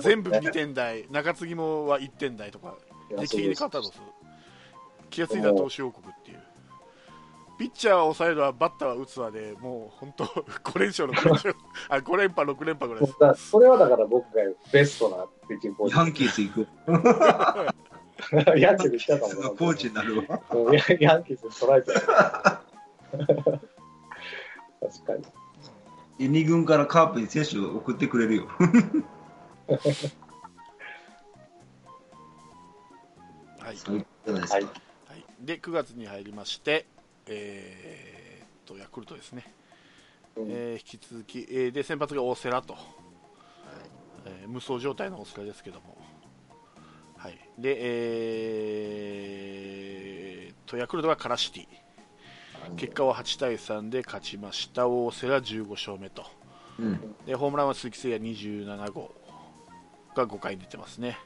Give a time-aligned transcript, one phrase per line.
[0.00, 2.76] 全部2点台、中継ぎもは1点台とか、
[3.10, 4.04] 劇的に変わったとする。
[5.10, 6.42] 気がついたら投手王国っていう。
[7.56, 10.24] ピッチャーは抑えるわ、バッターは打つわで、もう本当、
[10.64, 11.56] 5連勝、6連勝、
[11.88, 13.18] あ5連覇、6連覇ぐらいです。
[13.20, 15.96] だそれはだから僕がベストなピッチングコーチ。
[15.96, 16.66] ヤンキース行く。
[18.58, 19.50] ヤンキース来たかもな。
[19.50, 20.40] コーチになるわ。
[20.52, 22.00] うんヤヤンキースに捉えてる。
[24.80, 25.14] 確か
[26.18, 26.28] に。
[26.28, 28.48] 2軍からカープに選手を送ってくれるよ。
[33.60, 33.76] はい。
[33.76, 34.56] そうじゃないですか。
[34.56, 34.64] はい。
[34.64, 34.70] は
[35.16, 36.86] い、で9月に入りまして、
[37.26, 39.52] えーっとヤクルトですね、
[40.36, 40.46] うん。
[40.50, 42.76] えー引き続き、えーで先発が大瀬良と、
[44.26, 45.96] えー無双状態の大瀬良ですけども、
[47.16, 51.66] はい、で、えーっとヤクルトがカラシティ、
[52.76, 56.24] 結果は8対3で勝ちました、大瀬良15勝目と、
[56.78, 57.14] うん。
[57.26, 59.10] でホームランは鈴木誠也27号
[60.14, 61.18] が5回出てますね。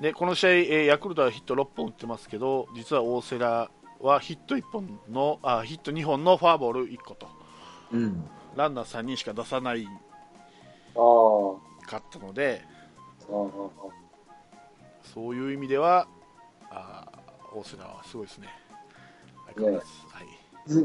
[0.00, 3.68] でこの試合、えーヤクルトはヒット6本打ってますけど、実は大瀬良
[4.00, 7.28] はヒット1本のあヒット2本のフォアボール1個と、
[7.92, 8.24] うん。
[8.56, 9.88] ランナー3人しか出さないあ
[10.98, 11.86] あ。
[11.86, 12.64] かったので、
[15.14, 16.08] そういう意味では、
[16.70, 18.48] あー大瀬良はすごいですね。
[19.54, 20.22] 相変わらずは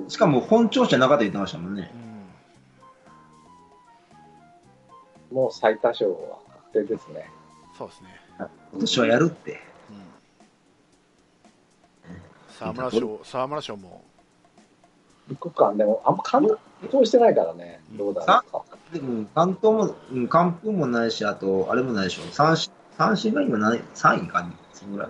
[0.06, 1.90] いしかも本調子じゃなかったって言ってましたもんね。
[5.32, 7.30] うん、もう最多勝は確定ですね。
[7.78, 8.10] そうですね。
[8.72, 9.60] 今年はやるって。
[12.50, 14.04] 沢村賞沢村賞も
[15.30, 16.48] 行くか、でも、あんま完
[16.92, 18.66] 投してないからね、どうだろうか。
[18.92, 22.24] でも、関東も、うん完封もないし、あと、あれもないでしょ。
[22.32, 25.10] 三振、三振が今何、3位かに、そのぐらい。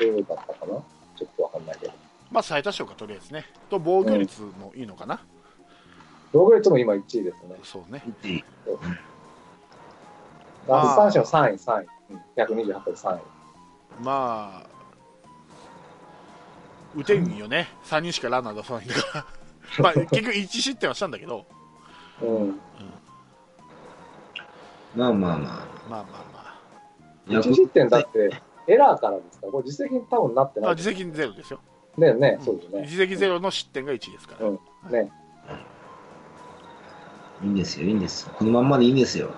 [0.00, 0.82] どうだったかな
[1.16, 1.92] ちょっとわかんないけど。
[2.30, 3.44] まあ最多勝かとりあえずね。
[3.70, 5.20] と防御率もいいのかな。
[6.32, 7.56] 防御率も今1位ですね。
[7.62, 8.02] そうね。
[8.04, 8.44] 言っていい。
[10.68, 11.86] まあ奪三振は3位、3位。
[12.10, 13.20] うん128で3位。
[14.02, 14.66] まあ、
[16.96, 19.26] 打てんよね、3人しかランナー出さないんだから、
[19.84, 21.44] まあ、結局1失点はしたんだけど、
[22.22, 22.60] うん。
[24.94, 25.38] まあまあまあ。
[25.38, 25.48] まあ
[25.90, 26.04] まあ
[27.28, 28.30] まヤク1失点だって、
[28.66, 29.48] エラーからですか？
[29.48, 30.68] これ実績に多分なってあ、ない。
[30.68, 31.60] まあ、自責ゼロですよ、
[31.96, 32.80] ねね、そうですね。
[32.82, 34.60] 自責ゼロの失点が1位ですから、うん
[34.90, 35.10] ね。
[37.42, 38.28] いいんですよ、いいんです。
[38.30, 39.30] このまんまでいいんですよ。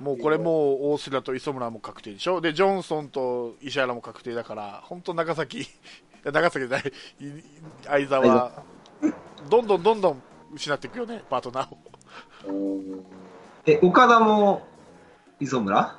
[0.00, 5.66] もうこれもう大須田と磯村も確定でしょ、でジョンソンと石原も確定だから、本当、長崎、
[6.24, 7.42] 長崎じゃない、い
[7.84, 8.62] 相沢、
[9.48, 10.22] どんどんどんどん
[10.54, 11.78] 失っていくよね、パートナーを。
[12.48, 13.04] うん。
[13.66, 14.66] え、岡田も
[15.40, 15.96] 磯村？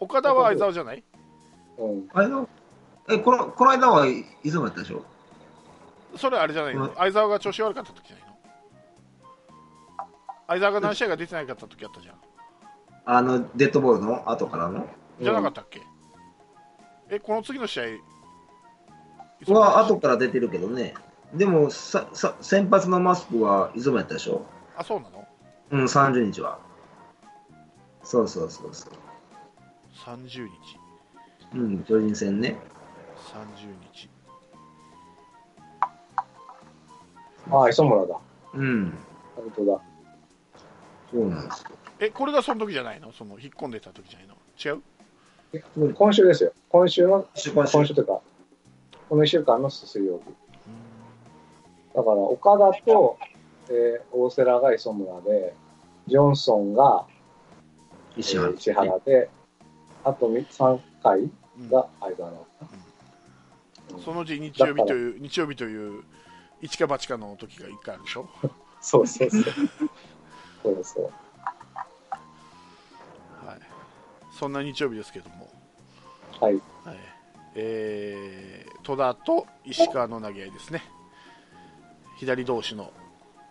[0.00, 1.02] 岡田は相沢じゃない？
[3.08, 4.06] え、この、この間は
[4.44, 5.04] 磯村だったでしょ？
[6.16, 8.31] それあれじゃないの、うん相沢が調子悪かった時じゃないの？
[10.52, 12.14] 相沢が何試合が出てなかった時あったじゃん。
[13.06, 14.30] あの、デッドボールの？
[14.30, 14.86] 後からの？
[15.20, 15.80] じゃなかったっけ、
[17.08, 17.80] え、この次の試
[19.46, 20.94] 合は後から出てるけどね。
[21.32, 24.44] でも、さ、さ、先発のマスクは磯村やったでしょ？
[24.76, 25.26] あ、そうなの？
[25.70, 26.58] うん、30日は。
[28.02, 28.92] そうそうそうそう。
[30.04, 30.50] ?30 日。
[31.54, 32.58] うん、巨人戦ね。
[33.32, 34.10] 30日。
[37.50, 38.18] ああ、磯村だ。
[38.54, 38.98] うん、
[39.34, 39.80] 本当だ。
[41.12, 41.70] そうなんですよ。
[42.00, 43.12] え、これがその時じゃないの？
[43.12, 44.34] その引っ込んでた時じゃないの？
[44.64, 45.94] 違う？
[45.94, 46.52] 今週ですよ。
[46.70, 48.20] 今週の、今週今週というか、
[49.08, 50.24] この1週間の水曜日。
[51.94, 53.18] だから、岡田と、
[53.68, 55.54] えー大瀬良が磯村で、
[56.06, 57.06] ジョンソンが、
[58.16, 58.50] え石原。
[58.50, 59.28] ー石原で、
[60.04, 62.46] あと3回うんが相沢の。
[64.02, 66.02] そのうち日曜日という、日曜日という、
[66.62, 68.26] 一か八かの時が1回あるでしょ？
[68.80, 69.42] そうそうそう。
[70.62, 71.04] そうそう。
[73.46, 73.60] はい。
[74.38, 75.50] そんな日曜日ですけども。
[76.40, 76.54] はい。
[76.84, 76.96] はい。
[77.54, 80.82] えー、戸田と石川の投げ合いですね。
[82.18, 82.92] 左同士の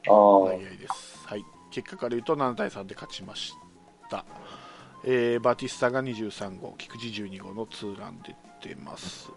[0.05, 1.27] あ投げ合いです。
[1.27, 1.45] はい。
[1.71, 3.53] 結果から言うと7対3で勝ちまし
[4.09, 4.25] た。
[5.03, 8.35] えーバティスタが23号、菊池12号のツーラン出
[8.69, 9.31] てます。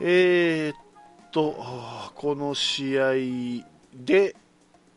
[0.00, 0.76] えー、っ
[1.32, 1.56] と、
[2.14, 3.12] この試合
[3.94, 4.36] で、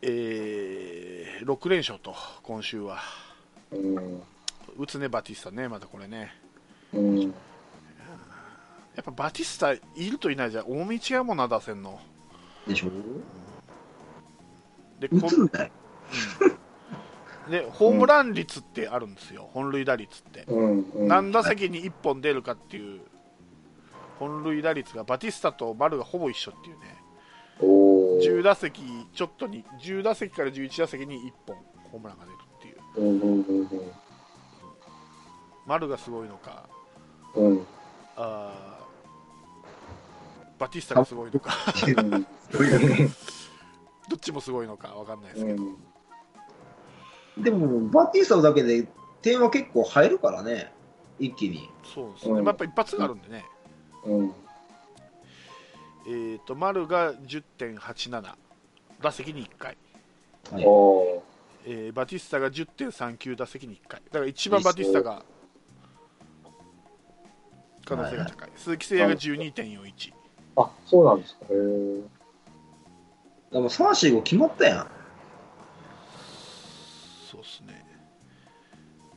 [0.02, 2.98] えー6連勝と、今週は。
[4.78, 6.32] 打つね、バティスタね、またこれね。
[6.92, 7.20] うん。
[7.20, 7.28] や
[9.00, 11.98] っぱバティスタいるといないじゃ、大道違うもんな、打線の。
[12.66, 12.90] でしょ
[15.00, 15.46] で、打こつん。
[17.50, 20.44] でホームラン率ってあるんですよ、本塁打率って。
[20.46, 20.80] うん。
[20.94, 21.08] うん。
[21.08, 23.00] 何打席に1本出るかっていう
[24.20, 26.96] 本塁打率がバティスタと丸がほぼ一緒っていうね、
[27.60, 28.82] おー10打席
[29.14, 31.56] ちょっとに10打席から11打席に1本
[31.90, 32.78] ホームランが出るっていう。
[32.96, 33.68] うんうんうん
[35.64, 36.68] 丸がすごいのか
[37.36, 37.46] うん。
[37.46, 37.66] うん。
[38.16, 38.82] あー
[40.58, 41.52] バティスタがすごいのか。
[41.96, 42.10] うん。
[44.08, 45.64] どっちもすごいのかわかんないですけど、
[47.38, 48.86] でも、バティスタだけで
[49.22, 50.72] 点は結構入るからね、
[51.18, 51.68] 一気に。
[51.82, 53.44] そうですね、うんまあやっぱ一発があるんでね、
[54.04, 54.34] うん。
[56.06, 58.22] えー、と丸が10.87
[59.02, 59.76] 打席に1回、
[60.50, 61.22] は
[61.64, 64.02] えーバティスタが10.39打席に1回。
[64.06, 65.22] だから一番バティスタが
[67.84, 70.12] 可能性が高い、鈴木誠也が12.41
[70.56, 71.46] あ、そうなんですか。
[71.46, 72.02] へえ。
[73.52, 74.86] でも3、4、5決まったやん。
[77.30, 77.84] そうですね。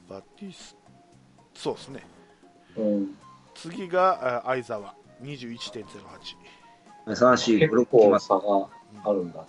[0.09, 0.77] バティス
[1.53, 2.03] そうですね。
[2.77, 3.17] うん。
[3.53, 5.85] 次があ相澤21.08
[7.05, 8.69] 3、4、5、6結決ま構っ差が
[9.09, 9.47] あるんだね。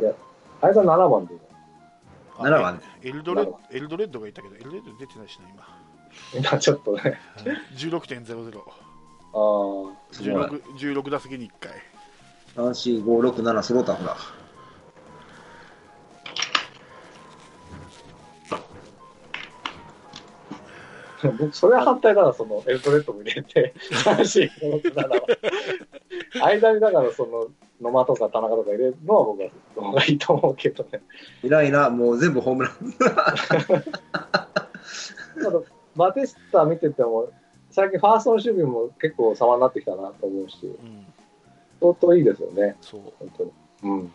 [0.00, 0.12] いや、
[0.60, 1.46] あれが7番でいいの
[2.38, 5.64] あ7番エルドレッドエルドレッドがいたけどエルドレッド出てないしな今
[6.50, 7.18] 今ちょっとね。
[7.76, 10.14] 16.00ああ。
[10.14, 11.72] すごい 16, 16打席に1回
[12.54, 12.62] た。
[12.62, 14.16] 3、4、5、6、7、揃ったほら。
[21.32, 26.46] 僕、それは反対だな、その、エルトレッドも入れて、3、4、5、6、7は。
[26.46, 27.46] 間にだから、その、
[27.80, 31.02] 野間とか田中とか入れるのは僕は、の方がいいと思うけどね。
[31.42, 32.74] 偉いな、もう全部ホームラン。
[35.96, 37.30] バティスタ見てても、
[37.70, 41.06] 最近ファーストの守備も結構様になってきたなと思うし、うん
[41.80, 43.52] 相当いいですよね、そう本当に。
[43.82, 44.12] うん。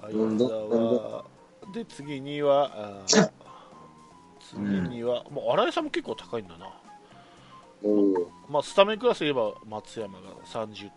[0.00, 1.24] 相どんどん澤
[1.72, 6.72] で次にはあー次には、もう新井さんも結構高いんだな、
[7.82, 8.26] おー。
[8.48, 10.90] まあ、スタメンクラスで言えば松山が30.64、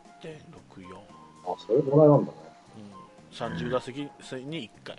[1.46, 2.38] あ、それぐらいなんだね。
[3.32, 4.98] うん、30打席に1回、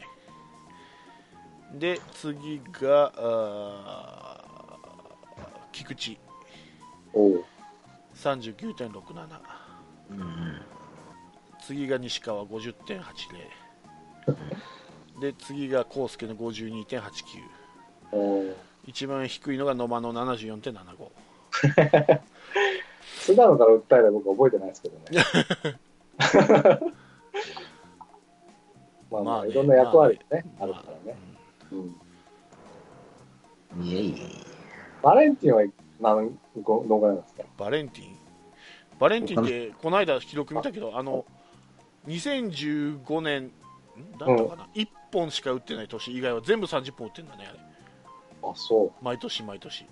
[1.75, 4.53] で次があー
[5.73, 6.19] 菊池。
[7.15, 7.45] おお。
[8.15, 9.41] 39.67
[10.11, 10.61] うん
[11.61, 13.01] 次が西川50.80
[15.21, 17.62] で次が康介の52.89おー
[18.87, 21.11] 一番低いのが野間の74.75
[23.21, 25.03] 菅野から訴えれば僕は覚えてないですけどね。
[29.11, 31.19] まあまあ、いろんな役割がね、まああるからね。
[31.73, 31.77] う
[33.81, 33.85] ん。
[33.87, 34.23] いえいえ。
[35.03, 35.65] バレンティンは
[36.01, 37.43] 何、ごどんぐらいなんですか？
[37.59, 38.17] バレンティン？
[38.99, 41.25] バレンティンってこの間記録見たけどあの
[42.07, 43.53] 2015年ん？
[44.19, 47.59] だったかな、1本しか打ってない年以外は全部30本打ってんだねあれ
[48.43, 49.05] あ、そう。
[49.05, 49.87] 毎年毎年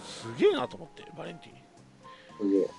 [0.00, 2.70] すげえなと思ってバレンティンすげえ。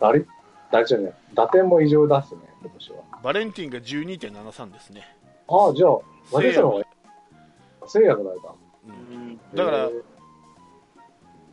[0.00, 0.26] 打率、
[0.70, 1.14] 打率じゃない。
[1.34, 2.96] 打点も異常だすね、今年は。
[3.22, 5.02] バレンティンが12.73ですね、
[5.48, 5.98] ああ、じゃあ、
[6.32, 6.82] バレンティンの方
[7.86, 8.54] せいやが聖夜ぐらいだ。
[8.86, 9.90] うんだから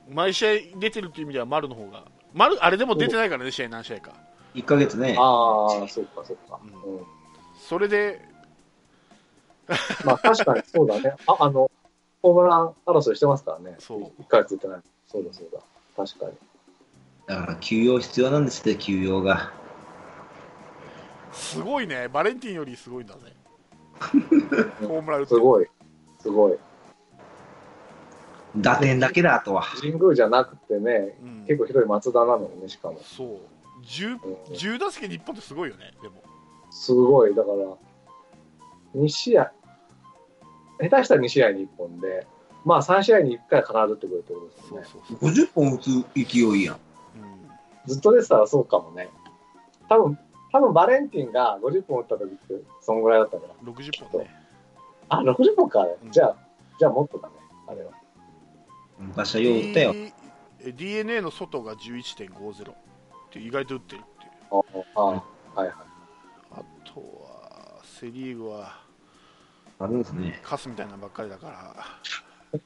[0.10, 4.14] 毎試合出てるっていう意味では丸の方が丸あれでも出てないからね試合何試合か
[4.56, 5.16] 1ヶ月ね。
[5.20, 6.60] ああ、そっかそっか。
[6.64, 7.06] ううん。
[7.56, 8.27] それで
[10.06, 11.16] まあ確かにそうだね。
[11.28, 11.70] あ、あの、
[12.22, 13.76] ホームラン争いしてますからね。
[13.80, 14.82] そう一回ついてない。
[15.08, 15.60] そうだそうだ。
[15.96, 16.32] 確かに。
[17.28, 19.52] だから休養必要なんですって、休養が。
[21.34, 23.22] すごいねバレンティンよりすごいんだね
[24.82, 25.68] ホームラン打ってすごい。
[26.20, 26.58] すごい。
[28.56, 29.64] 打点だけだ、あとは。
[29.80, 33.00] 神宮じゃなくてね、うん結構広い松田なのにね、しかも。
[33.02, 33.40] そう
[33.84, 36.24] 10, うん10打席に1本ってすごいよねでも
[36.72, 37.36] すごい。
[37.36, 37.58] だから、
[38.96, 39.52] 2試合、
[40.80, 42.28] 下手したら2試合に1本で、
[42.66, 44.86] まあ3試合に1回必ず打ってくるってことですよね。
[44.86, 46.76] そうそうそう、50本打つ勢いやん。
[46.76, 46.80] う
[47.88, 49.10] ずっと出てたらそうかもね。
[49.90, 50.20] 多分、
[50.52, 53.54] 多分バレンティンが50本打った時って、そんぐらいだったから。
[53.54, 54.36] ん、60本ね
[55.10, 56.36] あ、60本か、あれうんじゃあ、
[56.80, 57.36] じゃあもっとだね、
[57.68, 57.92] あれは。
[59.00, 59.94] 昔はよう打ったよ。
[59.94, 60.14] D-
[60.66, 62.76] え DNA の外が11.50っ
[63.32, 64.64] て意外と打ってるっていう
[64.96, 65.72] ああ、はいはい。
[66.52, 68.87] あとはセ・リーグは
[69.80, 70.40] あるんですね。
[70.44, 71.48] カスみたいなのばっかりだか
[72.52, 72.60] ら。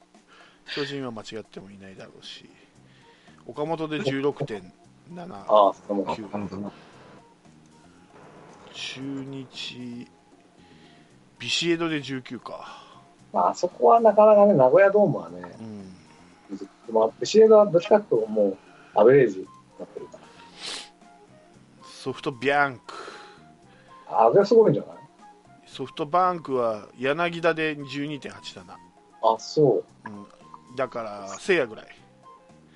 [0.74, 2.48] 巨人は間違ってもいないだろうし。
[3.46, 4.70] 岡本で16.79
[5.48, 6.70] ああ、そうもあ本当だ
[8.72, 10.08] 中日
[11.38, 12.82] ビシエドで19か。
[13.32, 15.62] まあ、あそこはなかなかね、名古屋ドームはね、う
[16.92, 16.94] ん。
[16.94, 18.56] まあ、ビシエドはどっちかというともう、
[18.94, 19.44] アベレージに
[19.78, 20.18] なってるから。
[21.84, 22.94] ソフトビャンク。
[24.08, 25.01] あれはすごいんじゃない？
[25.72, 28.62] ソフトバンクは柳田で12.87、
[29.22, 30.26] あ、そうん、
[30.76, 31.86] だからせいやぐらい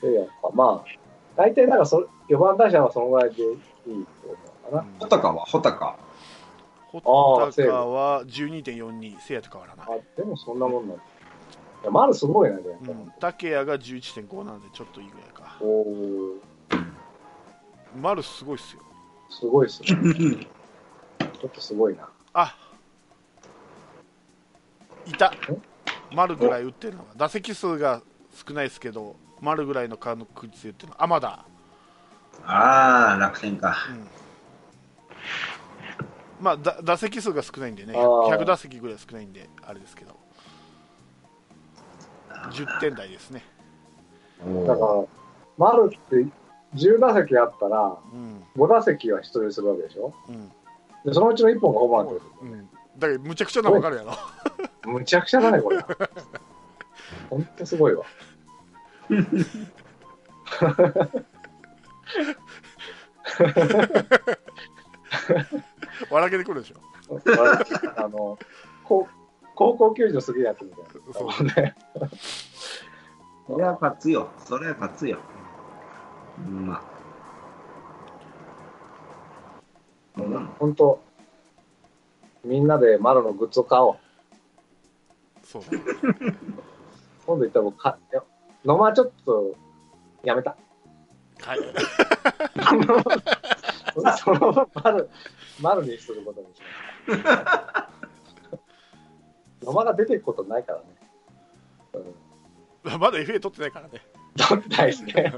[0.01, 0.33] せいやか。
[0.55, 0.89] まあ、
[1.37, 3.65] 大体なんかそ4番打者はそのぐらいでいいって
[4.27, 4.35] こ
[4.71, 5.45] となのかホタカは？
[5.45, 5.99] ホタカ。
[6.87, 9.95] ホタカは12.42せいやと変わらないな。
[9.97, 11.03] あ、でもそんなもんなんだ。
[11.83, 12.77] いや、丸すごいな、でう。
[13.21, 16.41] 竹谷が11.5なんでちょっといいぐらいかおー、
[18.01, 18.81] 丸すごいっすよ
[19.29, 20.47] すごいっすね。
[21.19, 22.09] ちょっとすごいな。
[22.33, 22.57] あ
[25.07, 25.33] いた。
[26.13, 27.11] 丸ぐらい打ってるのが。
[27.17, 28.03] 打席数が
[28.47, 31.03] 少ないですけど丸ぐらいの確率で打ってるの。
[31.03, 31.45] アマダ
[32.45, 33.77] ああ、楽天か。
[33.91, 34.09] うん。
[36.41, 37.95] まあだ打席数が少ないんでね。
[37.97, 38.37] あー。
[38.39, 40.17] 100打席ぐらい少ないんであれですけど。
[42.51, 43.43] 10点台ですね。
[44.47, 45.07] おだからー、
[45.57, 46.27] 丸って
[46.75, 48.43] 10打席あったら、うん。
[48.55, 50.13] 5打席は出塁するわけでしょ？
[50.29, 50.49] うん、
[51.05, 54.13] で、そのうちの1本がホームランってこうん、だからむちゃくちゃなの分かるやろ。
[54.13, 54.19] と
[54.85, 55.85] むちゃくちゃだね、これ。
[57.31, 58.05] ほんとすごいわ。
[66.11, 66.77] 笑けてくるでしょ
[67.97, 68.39] あの、
[68.85, 69.09] 高
[69.55, 71.55] 高校球児のすげえやつみたいそうな。
[71.55, 71.75] ね。
[73.47, 74.29] それは勝つよ。
[74.45, 75.19] それは勝つよ。
[76.39, 76.83] うんまあ。
[80.21, 80.47] うん。
[80.59, 81.01] ほんと、
[82.45, 83.97] みんなでマロのグッズを買おう。
[85.47, 85.63] そう
[87.25, 88.23] 今度行ったら僕か、いや
[88.65, 89.55] 野間ちょっと、
[90.25, 90.57] やめた。
[91.41, 91.59] はい
[94.19, 95.09] そのまま丸、
[95.61, 96.61] 丸にすることにし
[97.09, 97.91] ました。
[99.63, 100.85] 野間が出ていくことないからね。
[102.85, 103.01] うん。
[103.01, 104.01] まだ FA 取ってないからね
[104.37, 105.35] 取ってないですね。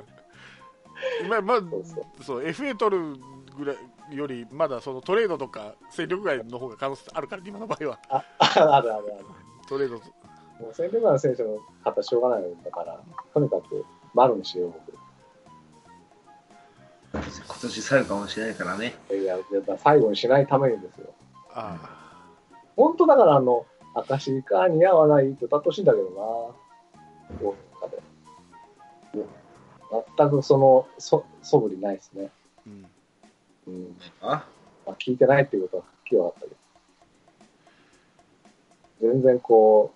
[1.24, 2.24] 今まあそうそう。
[2.24, 3.16] そう FA 取る
[3.56, 3.74] ぐら
[4.12, 9.04] いよりまだそのトレードとか戦力外の方が可能性あるから今の場合はあ、あるあるある。
[9.68, 10.02] トレードも
[10.70, 13.00] う戦力外の選手の方しょうがないんだから、
[13.32, 13.84] とにかく
[14.14, 14.98] 丸にしよう、僕。
[17.12, 17.22] 今
[17.62, 18.94] 年最後かもしれないからね。
[19.10, 19.44] いや、いや
[19.78, 21.12] 最後にしないためにですよ。
[21.52, 21.78] あ
[22.76, 23.66] 本当だから、あの、
[24.08, 26.16] 明石か似合わないって歌ってほしいんだけどな。
[27.40, 27.54] 大
[27.86, 28.02] 阪で。
[30.18, 32.30] 全くその、そ、素振りないですね。
[32.66, 32.70] ー
[33.66, 33.96] うんうん。
[34.22, 34.46] あ？
[34.86, 36.56] まあ、聞いてないっていうことははっきり分かったけど。
[39.00, 39.94] 全然こ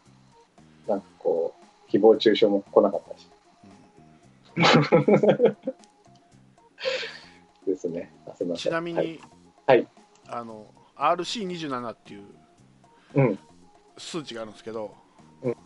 [0.87, 1.55] う、なんかこ
[1.89, 3.29] う、誹謗中傷も来なかったし。
[7.67, 8.13] ですね。
[8.57, 9.21] ちなみに、はい。
[9.67, 9.87] はい
[10.29, 10.67] あの
[10.97, 12.23] RC27 っていう
[13.15, 13.39] うん。
[13.99, 14.95] 数値があるんですけど、
[15.43, 15.57] うん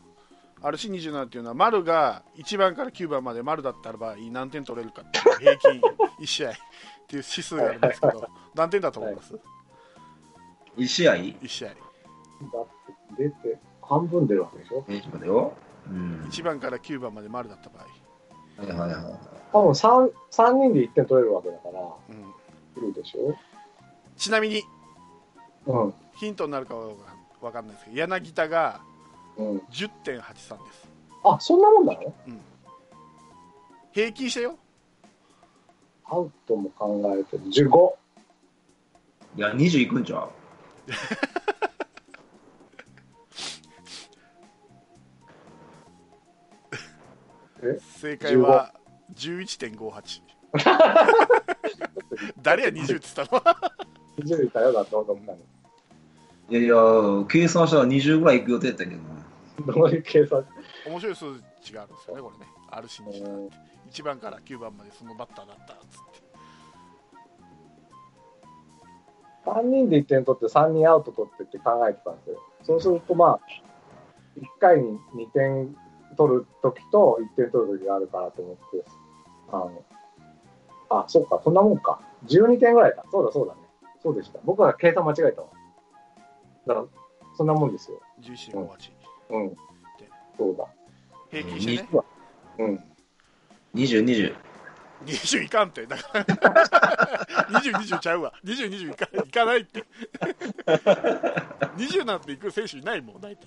[0.63, 5.81] RC27 っていうのは丸が1番から9番まで丸だった場合何点取れるかっていう平均
[6.19, 6.55] 1試合っ
[7.07, 9.39] ていう指数があるんですけど何点だと思います、
[10.77, 11.75] 一試合？1試合だ
[13.17, 14.85] 出て、半分出るわけでしょ？
[14.89, 15.53] えー、ちょっと待ってよ。
[15.89, 16.29] うん。
[16.31, 17.85] 1番から9番まで丸だった場合、
[18.63, 19.19] はいはいはいはい。
[19.53, 21.81] 多分 3, 三人で1点取れるわけだから、
[22.81, 23.35] うん、いいでしょ？
[24.17, 24.63] ちなみに
[25.67, 25.95] うん。
[26.17, 26.89] ヒントになるかは
[27.41, 28.81] 分かんないですけど柳田が
[29.37, 29.59] うん。
[29.71, 30.57] 10.83です
[31.25, 32.15] あ、そんなもんなの？
[33.93, 34.57] 平均してよ
[36.09, 37.43] アウトも考えてる。
[37.51, 37.93] 15。
[39.37, 40.31] いや、20いくんちゃう？
[48.01, 48.75] 正解は
[49.15, 50.21] 11.58
[52.43, 53.43] 誰や20って言ったの
[54.19, 55.39] ？20いたよだと思ったの。
[56.49, 56.75] いやいや、
[57.29, 59.73] 計算したら20ぐらいいく予定やったけどな。
[59.75, 60.47] どういう計算？
[60.87, 61.25] 面白い数
[61.63, 62.47] 値があるんですよねこれね。
[62.71, 63.57] RC27 うんって。
[63.91, 66.27] 1番から9番までそのバッターだったっつって。
[69.47, 72.43] 3人で1点取って3人アウト取ってって考えてたんですよ。
[72.63, 73.41] そうするとまあ、
[74.39, 75.77] 1回に2点
[76.17, 78.85] 取るときと1点取るときがあるからと思って、
[79.51, 79.85] あの、
[80.89, 82.01] あ、そうか、そんなもんか。
[82.27, 83.05] 12点ぐらいだ。
[83.11, 83.61] そうだそうだね。
[84.03, 84.39] そうでした。
[84.45, 85.49] 僕は計算間違えたわ。
[86.67, 86.87] だから、
[87.37, 88.01] そんなもんですよ。
[88.23, 88.91] 11.58
[89.31, 89.55] うん。
[90.37, 90.67] そうだ。
[91.31, 91.89] 平均してね
[92.59, 92.85] うん。
[93.75, 94.35] 20、20。
[95.05, 96.25] 20いかんってだから
[97.61, 99.85] 20、20ちゃうわ20、20いかいかないって
[101.77, 103.47] 20なんていく選手いないもん大体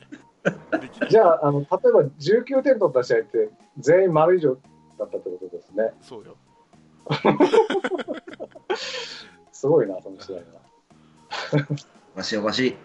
[0.79, 1.79] できないじゃあ、あの、例えば
[2.19, 4.55] 19点取った試合って全員丸以上
[4.97, 5.91] だったってことですね。
[6.01, 6.37] そうよ
[9.51, 10.41] すごいな、その試合は。
[12.15, 12.75] おかしいおかしい。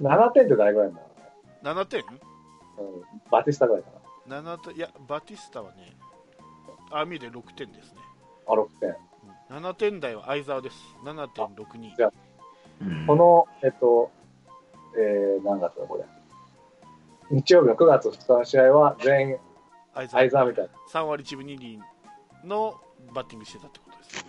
[0.00, 2.00] 7点って誰ぐらいなの？7点？
[2.00, 2.06] うん。
[3.30, 3.90] バティスタぐらいか
[4.26, 4.40] な。
[4.40, 4.76] 7点？
[4.76, 5.96] いやバティスタはね
[6.90, 7.98] ああ見で6点ですね、
[8.46, 8.88] あ、6点。
[8.90, 8.94] うん
[9.50, 12.10] 7点台は相沢です7.62じゃ
[12.80, 14.10] うんこの、えっと、
[14.96, 16.04] えー、何月だこれ。
[17.30, 19.36] 日曜日の9月2日の試合は全員
[19.94, 20.70] 相相沢みたいな。
[20.92, 21.80] 3割1分2厘
[22.44, 22.80] の
[23.14, 24.26] バッティングしてたってことです。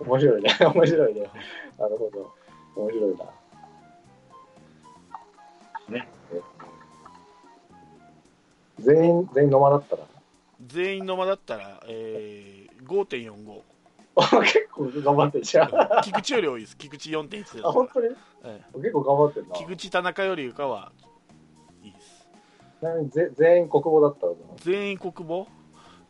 [0.00, 0.50] 面白いね。
[0.60, 1.30] 面白いね。
[1.78, 2.34] なるほど。
[2.76, 3.24] 面白いな。
[5.88, 6.08] ね。
[8.78, 10.02] 全員、全員野間だったら。
[10.66, 13.62] 全員の間だったら、えー、5.45。
[14.16, 15.74] 結構頑張ってるじゃん。
[15.74, 16.76] あ、菊池より多いです。
[16.76, 17.62] 菊池4.1です。
[17.62, 18.08] 本当に？
[18.44, 19.56] え結構頑張ってるな。
[19.56, 20.92] え菊池、田中よりかは
[21.82, 22.28] いいです。
[22.80, 25.46] ちなみにぜ全員国語だったら全員国母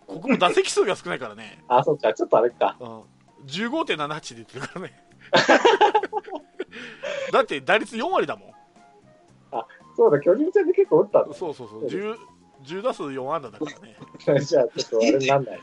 [0.07, 1.63] 国母打席数が少ないからね。
[1.69, 2.15] あ、そっか。
[2.15, 2.77] ちょっとあれか。
[2.79, 3.03] うん、
[3.47, 5.05] 15.78で言ってるからね。
[7.33, 8.53] だって打率4割だもん。
[9.97, 11.89] そうだ、巨人戦で結構打ったんそうそうそう。
[12.63, 13.97] 10, 10打数4安打だからね。
[14.27, 14.41] だ。
[14.41, 15.61] じゃあ、ちょっとあれになんない。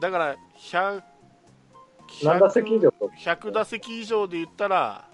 [0.00, 1.02] だから100、
[2.24, 5.08] 何打席以上と？100打席以上で言ったら、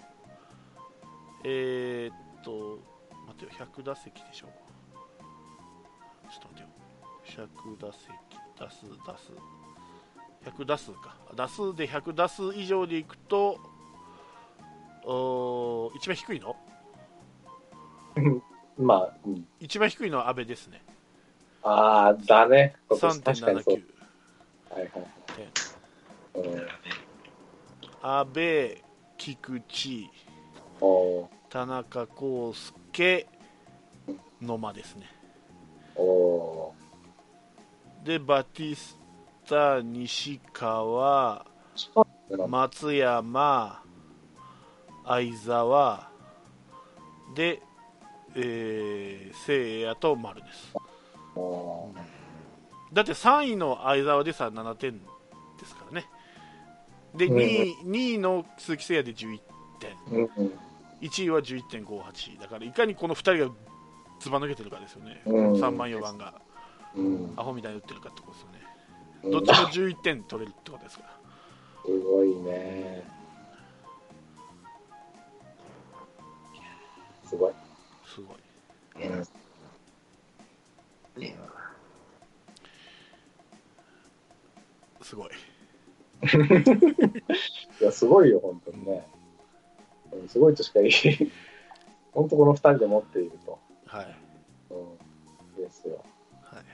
[1.44, 2.78] えー、っと、
[3.26, 4.46] 待ってよ、100打席でしょ。
[6.30, 6.66] ちょっと待っ
[7.26, 7.48] てよ。
[7.78, 8.10] 100打席、
[8.58, 9.32] 打数、打数。
[10.44, 11.16] 100打数か。
[11.34, 13.58] 打数で100打数以上でいくと、
[15.04, 16.56] おー一番低いの？
[18.78, 19.46] まあ、うん。
[19.60, 20.84] 一番低いのは阿部ですね。
[21.68, 22.76] ああ、だね。
[22.88, 23.74] 今年確かにそう。
[23.74, 23.82] 3.79。
[24.70, 26.48] はいはいはい。
[26.48, 26.66] うん
[28.08, 28.78] 阿部、
[29.18, 30.08] 菊池、
[31.50, 33.26] 田中康介、
[34.40, 35.10] 野間ですね。
[35.96, 36.72] お
[38.04, 38.96] で、バティス
[39.48, 43.82] タ、西川、ー松山、
[45.04, 46.08] 相沢、
[47.34, 47.60] で、
[48.36, 50.85] えー、聖夜と丸です。
[51.36, 51.92] お
[52.92, 56.06] だって3位の相沢でさ7点ですからね。
[57.14, 59.40] で、うん2位 ,2 位の鈴木誠也で11
[59.80, 60.52] 点、ーうんうん
[61.02, 63.54] 1位は11.58、だからいかにこの2人が
[64.18, 66.34] ずば抜けてるかですよね、うん3番、4番が
[66.94, 68.60] うんアホみたいに打ってるかってことですよね。
[69.24, 71.10] うんどっちも11点取れるってことですから。
[71.84, 73.04] すごいね。
[77.24, 77.52] すごい。
[78.04, 79.08] すごい。
[79.08, 79.24] ねね
[87.80, 89.06] いや、すごいよ、本当にね。
[90.12, 90.92] うんすごいとしか言い、
[92.12, 93.58] 本当この二人で持っていると。
[93.84, 94.16] はい。
[94.70, 96.02] うん、ですよ。
[96.42, 96.64] はい。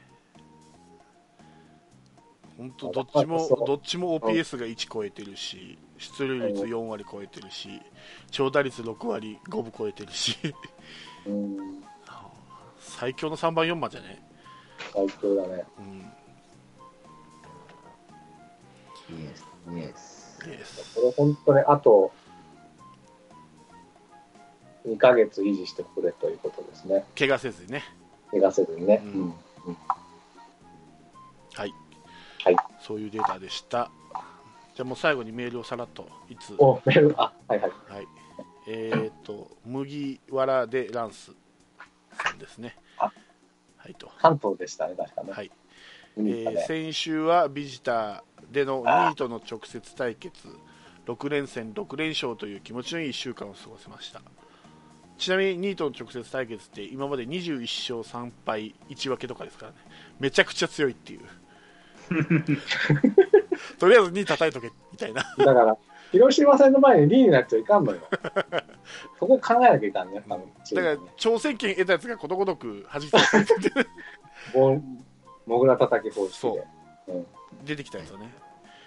[2.57, 7.81] 本当どっちもどっちも OPS が1超えてるし、出塁率4割超えてるし、
[8.31, 10.37] 長打率6割5分超えてるし、
[11.27, 11.83] うん、
[12.79, 14.22] 最強の3番4番じゃね？
[14.92, 15.64] 最強だね。
[15.79, 16.12] うん。
[19.18, 19.52] イエス、イエス。
[19.70, 20.40] イエス。
[20.94, 22.12] これ本当にあと
[24.87, 27.05] 2ヶ月維持してくれということですね。
[27.16, 27.85] 怪我せずにね。
[28.33, 29.01] 逃がせずにね。
[29.05, 29.35] ううんん。
[31.55, 31.75] はい。
[32.44, 32.57] はい。
[32.81, 33.90] そういうデータでした。
[34.75, 36.55] じゃあもう最後にメールをさらっと、いつ？
[36.59, 37.70] お、メール、あ、はいはい。
[37.88, 38.07] はい。
[38.66, 41.33] えっ、と、麦わらでランス
[42.12, 42.75] さんですね。
[42.98, 43.12] あ
[43.77, 44.11] はいと。
[44.18, 45.33] 関東でしたね、確かね。
[45.33, 45.51] はい。
[46.16, 50.48] えー先週はビジターでのニートの直接対決。
[51.07, 54.20] 6連戦6連勝という気持ちのいい1週間を過ごせました。
[55.18, 59.79] ちなみにニートの直接対決って今まで21勝3敗1分けとかですからね。
[60.20, 61.20] めちゃくちゃ強いっていう。
[63.79, 65.22] とりあえず2位叩いとけみたいな。
[65.38, 65.77] だから、
[66.11, 68.01] 広島戦の前に2位になっちゃいかんのよ。
[69.18, 70.46] そこ考えなきゃいかんね、多分。
[70.64, 73.70] チだから挑戦権得たやつがことごとく弾き飛ばされてて
[75.46, 76.66] ももぐら叩き方式そで
[77.09, 77.12] う。
[77.12, 77.26] うん。
[77.64, 78.33] 出てきたやつはね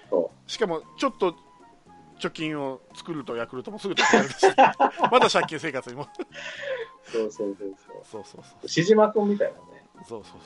[0.09, 1.35] そしかもちょっと
[2.19, 4.45] 貯金を作るとヤクルトもすぐ取られるし
[5.11, 6.07] まだ借金生活にもう。
[7.11, 7.97] そうそうそうそう。
[8.03, 9.85] そうそうそう牛島君みたいなね。
[10.07, 10.39] そうそう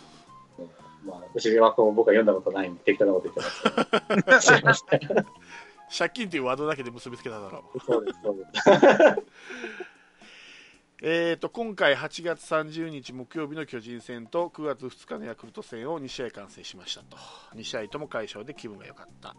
[0.58, 0.70] そう
[1.06, 4.86] まあ、牛島君も僕は読んだことないんで、適当なこと言ってます
[5.98, 7.80] 借金っていうワードだけで結びつけただろう。
[7.80, 8.70] そうです、そうです。
[11.02, 17.16] えー、と今回8月30日木曜日の巨人戦と9月2日のヤクルト戦を2試合完成しましたと。
[17.56, 19.38] 2試合とも快勝で気分が良かったと、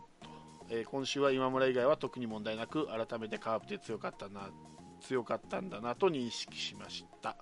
[0.70, 4.48] えー今週は今村以外は特に問題なく改めてカープで強かったな
[5.02, 7.36] 強かったんだなと認識しました、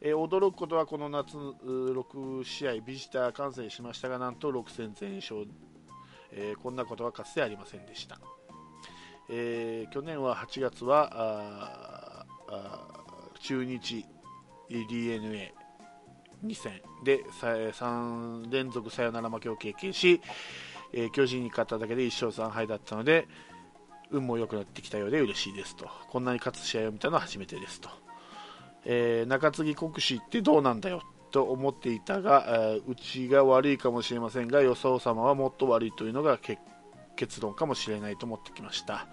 [0.00, 5.44] えー驚くことはこの夏6試合ビジター観戦しましたがなんと6戦全勝、
[6.30, 8.20] えーこんなことはかつてありませんでした。
[9.28, 12.24] えー去年は8月は
[13.40, 14.04] 中日
[14.70, 15.54] d n a
[16.44, 16.80] 2戦。
[17.04, 20.20] で3連続サヨナラ負けを経験し、
[20.92, 23.26] えー巨人に勝っただけで1勝3敗だったので
[24.10, 25.88] 運も良くなってきたようで嬉しいですと。
[26.08, 27.90] こんなに勝つ試合を見たのは初めてですと。
[28.84, 36.60] えー中継ぎ国士ってどうなんだよと思っていたが、えーうちが悪いかもしれませんが予想様はもっと悪いというのが結
[37.16, 39.08] 結論かもしれないと思ってきました、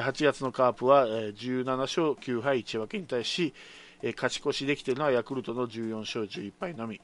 [0.00, 3.54] 8月のカープは、17勝9敗1分けに対し、
[4.16, 7.00] 勝ち越しできているのはヤクルトの14勝11敗のみ、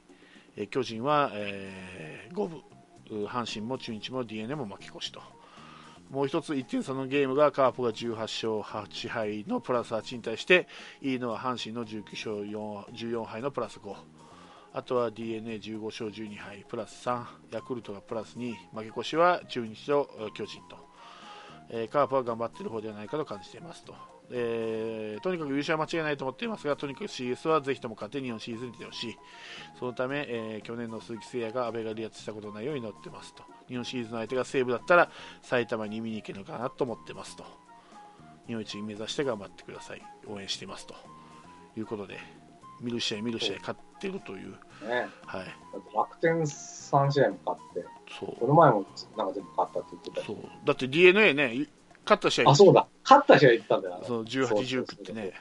[0.71, 2.63] 巨人は、えー五分。
[3.11, 5.21] 阪神も中日も d n a も負け越しと。
[6.11, 10.67] もう一つ1点差のゲームがカープが18勝8敗のプラス8に対して
[11.01, 13.95] いいのは阪神の19勝4 14敗のプラス5
[14.73, 20.77] あとは d n a 1 5勝12敗プラス3ヤクルトがプラス2負け越しは中日と巨人と、
[21.71, 23.95] えーカープは頑張っている方ではないかと感じていますと、
[24.31, 29.19] えーとにかく優勝は間違いないと思っていますがとにかく CS はぜひとも勝て日本シリーズに出てほしい。
[29.79, 33.43] そのため、えー去年の鈴木誠也が阿部が離脱したことのないように祈ってますと。
[33.69, 35.11] 日本シリーズの相手が西武だったら
[35.43, 37.45] 埼玉に見に行けるのかなと思ってますと。
[38.47, 40.03] 日本一目指して頑張ってください。
[40.27, 40.95] 応援していますと。
[41.77, 42.19] いうことで
[42.81, 44.51] 見る試合見る試合勝ってるという。
[44.89, 45.09] ね。
[45.25, 45.47] はい。
[45.95, 47.85] 楽天3試合も勝って、
[48.19, 48.85] そうこの前も
[49.17, 51.69] なんか全部勝ったって言ってたそうだって d n a ねい
[52.05, 52.87] 勝った試合あ、そうだ。
[53.05, 54.03] 勝った試合行ったんだよ。
[54.05, 55.33] そう18そう19ってね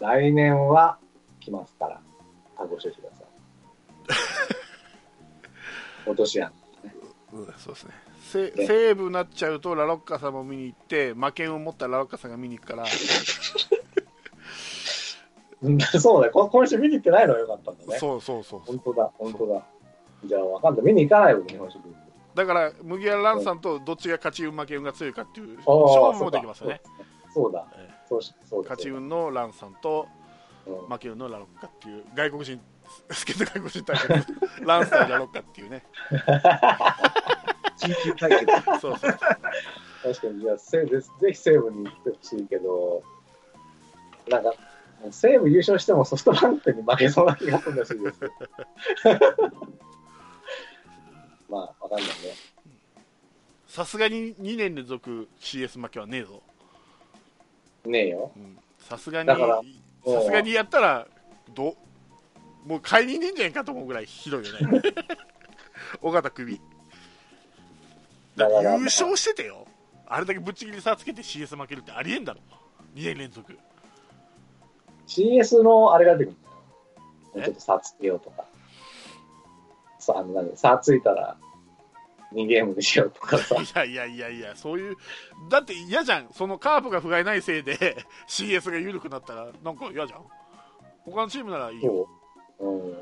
[0.00, 0.98] 来年は
[1.40, 2.00] 来ますから、
[2.56, 3.26] あご承知ください。
[6.10, 6.52] 落とし穴。
[7.32, 12.84] うん、そうですねせ西武になっちゃうとラロッカさんも見に行って負けんを持ったラロッカさんが見に行くから
[15.62, 17.98] うんそうだ今週見に行ってないのはよかったんだね。
[17.98, 19.62] そうそうそう本当だ、本当だ。
[20.26, 20.84] じゃあ、わかんない。
[20.84, 21.94] 見に行かないよ、日本シリーズ。
[22.34, 26.80] だから麦わらランさんとどっちが勝ち運負け運が強いかっていう勝負もできますよね
[27.32, 27.64] そうだ。
[27.76, 28.70] えそうしそうだ。
[28.70, 30.08] 勝ち運のランさんと
[30.66, 32.60] うん負け運のラロッカっていう外国人
[33.10, 34.10] 助っ人外国人対決
[34.62, 35.84] ランス対ラロッカっていうね
[37.78, 38.80] 緊急対決。
[38.80, 39.18] そうそう
[40.04, 40.86] 確かに、じゃあ、ぜ
[41.30, 43.02] ひ西武に行ってほしいけど、
[44.28, 44.52] なんか、
[45.10, 48.30] 西武優勝してもソフトバンクに負けそうな気がするんですよ。
[51.54, 52.12] まあ、わかんないね。
[53.68, 56.42] さすがに2年連続 CS 負けはねえぞ
[57.86, 58.32] ねえよ。
[58.36, 59.62] うんさすがにだから
[60.04, 61.06] さすがにやったら
[61.54, 61.70] ど
[62.66, 64.82] うもう買いにいねえんじゃないかと思うぐらいひどいよね
[66.02, 66.60] 尾形首
[68.36, 69.66] だから優勝しててよ
[70.06, 72.40] あれだけぶっちぎり差つけて CS 負けるってありえんだろ
[72.94, 73.58] 2年連続
[75.06, 76.34] CS のあれが出てく
[77.34, 77.46] るんだよ。
[77.46, 78.44] ちょっと差つけようとか。
[80.04, 81.36] さあの何差ついたら
[82.32, 83.56] 2ゲームにしようとかさ。
[83.62, 84.96] いやいやいやいやそういう
[85.50, 87.76] だって嫌じゃんそのカープが不甲斐ないせいで
[88.28, 90.24] CS が緩くなったらなんか嫌じゃん
[91.04, 92.08] 他のチームならいいよ
[92.58, 92.68] そう。
[92.68, 92.90] うん。
[92.90, 92.94] い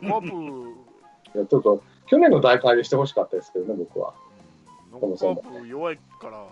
[0.00, 4.14] カーやちょっと、去年の大会でしてほしかったですけどね、僕は。
[4.96, 6.46] んかカープ弱いから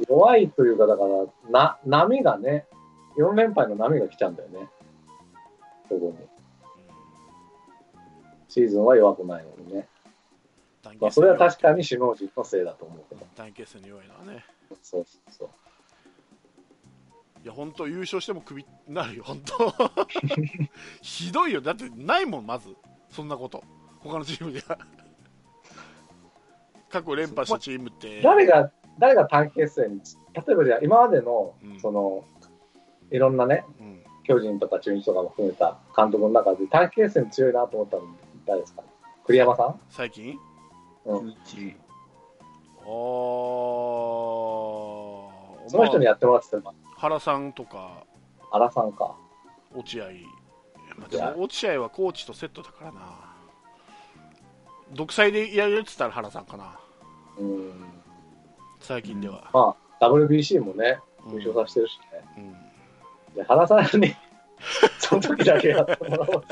[0.08, 2.66] 弱いというか、だから、な、波がね、
[3.18, 4.68] 4連敗の波が来ちゃうんだよね。
[5.88, 6.35] そこに。
[8.56, 9.86] シーズンは弱くないのにね。
[10.98, 13.26] まあ、それは確かに首脳陣のせいだと思うけど。
[13.36, 14.46] 短期に弱いのはね。
[14.82, 15.48] そうそうそう。
[17.44, 19.74] いや本当優勝してもクビになるよ本当。
[21.02, 21.60] ひどいよ。
[21.60, 22.74] だってないもんまず。
[23.10, 23.62] そんなこと。
[24.00, 24.78] 他のチームでは。
[26.88, 28.22] 過去連覇したチームって。
[28.22, 30.00] 誰が、誰が短期決戦に、
[30.32, 32.24] 例えばじゃあ今までのうん、その、
[33.10, 34.02] いろんなね、うん。
[34.22, 38.02] 巨人とか中日とかも含めた監督の中で短期決戦強いなと思ったの
[38.46, 38.82] 誰ですか？
[39.26, 39.80] 栗山さん？
[39.90, 40.38] 最近？
[41.04, 41.28] うん。
[41.30, 41.74] 一
[42.80, 42.88] あー。
[45.68, 48.04] その人にやってもらってたのは原さんとか。
[48.52, 49.16] 原さんか。
[49.74, 50.04] 落合、
[50.96, 53.00] まあ、でも落合はコーチとセットだからな。
[54.92, 56.78] 独裁でやるって言ったら原さんかな。
[57.38, 57.72] うん。
[58.80, 61.40] 最近では、まあ、WBC もね、うん。
[61.42, 62.24] 優勝させてるしね。
[62.38, 63.34] うん。
[63.34, 64.14] で原さんに、
[65.00, 66.44] その時だけやってもらおう。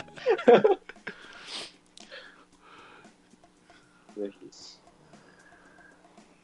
[4.20, 4.50] ぜひ。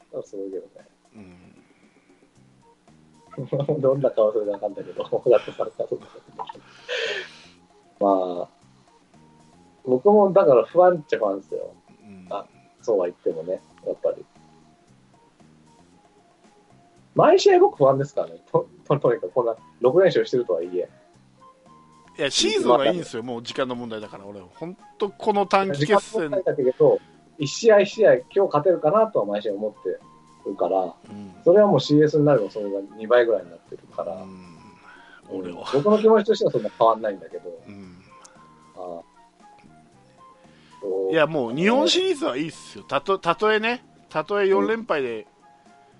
[0.23, 0.87] すごいけどね。
[1.15, 1.51] うん
[3.81, 6.07] どんな顔するかわかんないけど、だってされたと思う
[8.37, 8.49] まあ、
[9.85, 11.73] 僕もだから不安っちゃ不安ですよ。
[12.03, 12.45] うんあ
[12.81, 14.25] そうは言ってもね、やっぱり。
[17.13, 18.41] 毎試合僕不安ですからね。
[18.51, 20.89] とととにかくこんな6連勝してるとはいえ。
[22.17, 26.99] いやシーズンはいいんですよ、もう時間の問題だから、俺、本当、この短期時間決戦、もないだけど、
[27.41, 29.99] 1試合1試合、今日勝てるかなとは毎試合思って
[30.49, 30.93] るから、うん。
[31.43, 34.47] それはもう CS になればそれが2倍ぐらいになってるから、うん
[35.33, 37.97] 俺は、僕の気持ちとしてはそんな変わんないんだけど、うん。
[38.75, 39.01] あ
[41.11, 45.25] いや、もう日本シリーズはいいっすよ、たとたとえね、たとえ4連敗で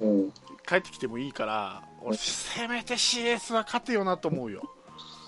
[0.02, 0.32] うん、
[0.68, 4.64] 帰ってきてもいいから、俺せめて CS は勝てよなと思うよ。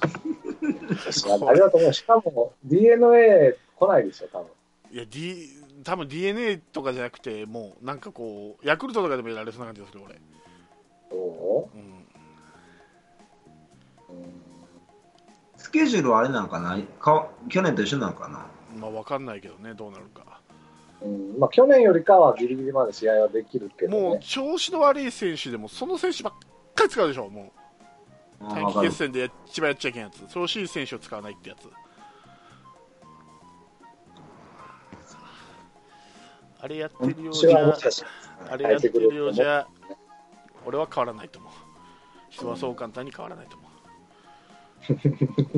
[0.01, 1.93] ありがとう。
[1.93, 4.47] しかも DNA 来ないでしょ、多分。
[4.91, 5.47] いや、D、
[5.83, 10.19] 多分 DNA とかじゃなくてもうなんかこうヤクルトとかでもやられそうな感じがする俺、
[11.09, 11.77] そう？
[11.77, 11.83] ん、う、
[14.09, 14.31] うん。
[15.57, 18.45] スケジュールはあれなんかなか去年と一緒なんかな？
[18.79, 20.41] まあ分かんないけどねどうなるか。
[21.01, 21.39] うん。
[21.39, 26.33] まあ、去年よりかはギリギリまで試合はできるけど、ね、もう調子の悪い選手でもその選手ばっ
[26.75, 27.51] かり使うでしょも
[28.41, 28.45] う。
[28.49, 30.25] 短期決戦で一番やっちゃいけんやつ。
[30.33, 31.69] 調子いい選手を使わないってやつ
[36.63, 38.13] あれやってるよう私じゃ
[38.49, 39.67] あれやってるようじゃ
[40.65, 41.51] 俺は変わらないと思う。
[42.29, 43.67] 人はそう簡単に変わらないと思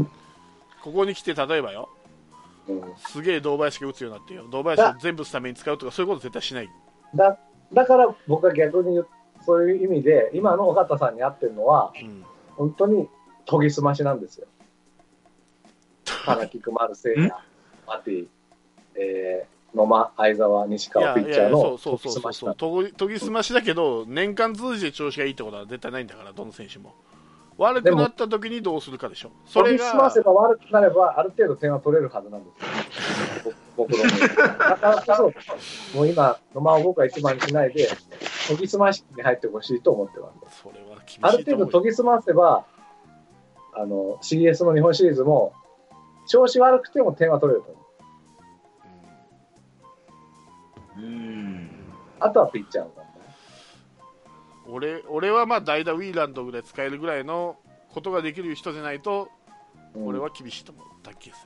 [0.02, 0.06] う。
[0.82, 1.90] ここに来て例えばよ
[2.68, 2.94] うん。
[2.98, 4.48] すげえ堂林が打つようになってよ。
[4.50, 6.70] 堂林を全部スタメンに使うとかそういうこと絶対しない。
[7.14, 7.38] だ
[7.72, 9.08] だから僕は逆に言う
[9.46, 12.26] そういう意味で今の尾形さんに合ってるのはうん。
[12.56, 13.08] 本当に
[13.46, 14.48] 研ぎ澄ましなんですよ。
[16.06, 17.32] 花木熊丸聖也、
[17.86, 18.28] マティ、
[18.96, 26.94] えー、野間、相澤、西い川ピッチャーのうそうそうそう研ぎ澄ましぎ澄ましだけど年間通じて調子がいいってことは絶対ないんだからどの選手も。
[27.58, 32.50] 悪くなった時にどうするかでしょそれ研ぎ澄まがせば悪くなればある程度点は取れるはずなんで
[33.44, 33.54] すよ。
[33.78, 34.04] 僕 僕の
[34.38, 35.34] だからこ
[35.92, 37.90] そ、もう今、野間を僕は一番にしないで、
[38.48, 40.62] 研ぎ澄ましに入ってほしいと思ってます。
[40.64, 42.66] それは厳しいある程度研ぎ澄ませば、
[43.74, 45.54] あの CS の日本シリーズも、
[46.28, 47.85] 調子悪くても点は取れると思う。
[50.98, 51.70] うん。
[52.20, 52.92] あとはピッチャーの
[54.68, 57.58] 俺俺はまあ代打ウィーランドぐらい使えるぐらいの
[57.94, 59.30] ことができる人じゃないと
[59.96, 60.06] 題。
[60.08, 61.40] 俺は厳しいと思う、卓球戦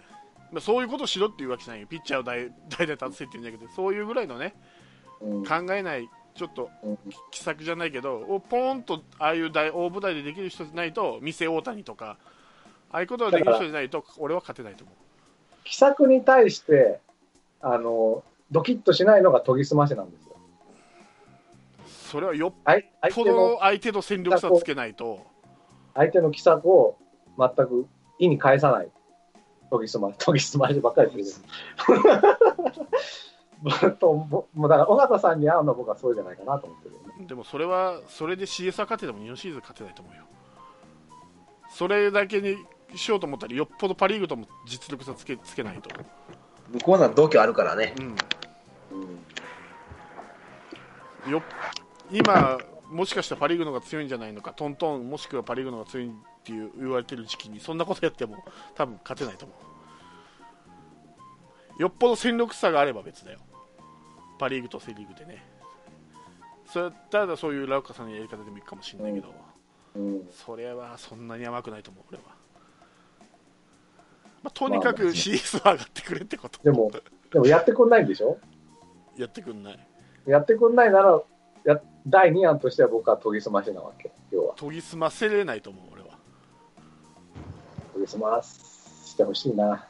[0.51, 1.88] まあそういうことしろっていうわけじゃないよ。
[1.88, 4.55] ピッチャーを代 代打立てせって言うんじゃなくてそういうぐらいのね
[5.21, 6.97] うん、考えないちょっとうん。
[7.31, 12.17] 奇策じゃないけどをポーンとああいう大大舞台でできる人じゃないと店大谷とか
[12.91, 14.93] ああいうことができる人じゃないと俺は勝てないと思
[15.69, 16.99] 奇策に対して、
[17.62, 20.35] あの、ドキッとしないのが研ぎ澄ましなんですよ。
[21.85, 22.53] うそれはよっ
[23.13, 25.25] ぽど相手の戦力差つけないと
[25.93, 26.97] 相手の奇策を
[27.38, 27.88] 全く
[28.19, 28.91] 意に返さない。
[29.71, 31.47] 研ぎ澄まし、 研ぎ澄ましばっかりする。
[33.99, 37.25] とももうだから、尾形さんに合うのは僕はそうじゃないかなと思ってるよね。
[37.27, 40.23] でもそれはそれで CS は勝てても日本シリーズ勝てないと思うよ
[41.69, 42.55] それだけに
[42.95, 45.89] しようと思ったらよっぽどパ・リーグとも実力差つけつけないと、
[46.71, 47.93] 向こうなら度胸あるからね。
[47.99, 48.15] うん、うん
[51.27, 51.43] よ
[52.12, 52.58] 今、
[52.89, 56.12] もしかしたらパ・リーグの方が強いんじゃないのか、トントン、もしくはパ・リーグの方が強いっ
[56.43, 58.43] ていう言われてる時期に、そんなことやっても、
[58.75, 59.53] 多分勝てないと思
[61.77, 61.82] う。
[61.82, 63.39] よっぽど戦力差があれば別だよ、
[64.39, 65.45] パ・リーグとセ・リーグでね。
[66.65, 69.34] それただそういうラウカさんのやり方でもいいかもしれないけど、
[69.95, 72.23] うんそれはそんなに甘くないと思う、俺は。
[74.43, 76.62] まあ、とにかく CS は上がってくれってこと。
[76.63, 76.91] でも、
[77.32, 78.38] でもやってくんないんでしょ？
[79.17, 79.88] やってくんない。
[80.25, 81.21] やってくんないなら、
[81.65, 84.12] や第2案としては僕は研ぎ澄ましなわけ。
[84.32, 84.55] 要は。
[84.55, 86.10] 研ぎ澄ませれないと思う、俺は。
[87.93, 89.88] 研ぎ澄ましてほしいな。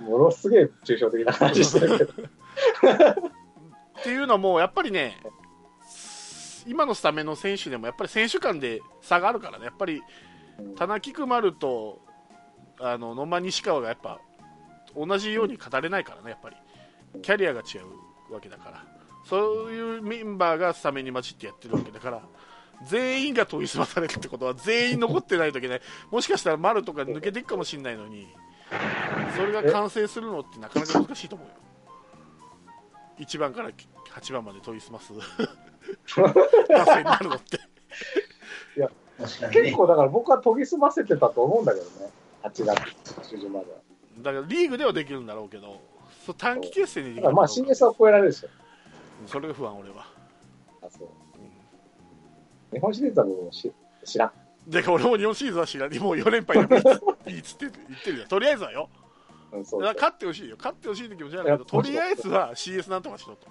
[0.00, 2.12] ものすげえ抽象的な話してるけど。
[2.12, 5.20] っていうのも、やっぱりね、
[6.66, 10.02] 今のスタメンの選手でも、やっぱり選手間で差があるからね、やっぱり
[10.76, 12.00] 田中丸と
[12.80, 14.20] あの野間西川がやっぱ
[14.96, 16.56] 同じように語れないからね、やっぱり
[17.22, 17.78] キャリアが違
[18.30, 18.84] うわけだから、
[19.24, 22.22] そういうメンバーがスタメンに混じってやってるわけだから、
[22.86, 28.26] 全員が研ぎ澄まされるってことは、全員残ってないといけない、もしかしたら丸とか抜けていくかもしれないのに、
[29.36, 31.54] それが完成するのってなかなか難しいと思うよ。
[33.18, 35.12] 1番から8番まで研ぎ澄ます
[36.68, 37.58] 打線になるのって。
[39.18, 39.62] 確かにね。
[39.62, 42.12] 結構だから僕は研ぎ澄ませてたと思うんだけどね。
[42.44, 43.78] 8月中旬までは。
[44.18, 45.80] だからリーグではできるんだろうけど、
[46.28, 48.48] そう短期決戦にできるまあ CS は超えられるでしょ。
[49.26, 50.06] それが不安、俺は。
[50.82, 51.08] あそう
[52.70, 53.72] 日本シリーズは僕もし
[54.04, 54.32] 知らん。
[54.70, 58.90] で、俺も日本シリーズは知らん、もう4連敗でもいいっつって言ってるよ、とりあえずはよ、
[59.52, 63.46] うん、そうだから勝ってほしいよ、勝ってほしいって気持ちなんだけど、とりあえずは CS なんとかしろと。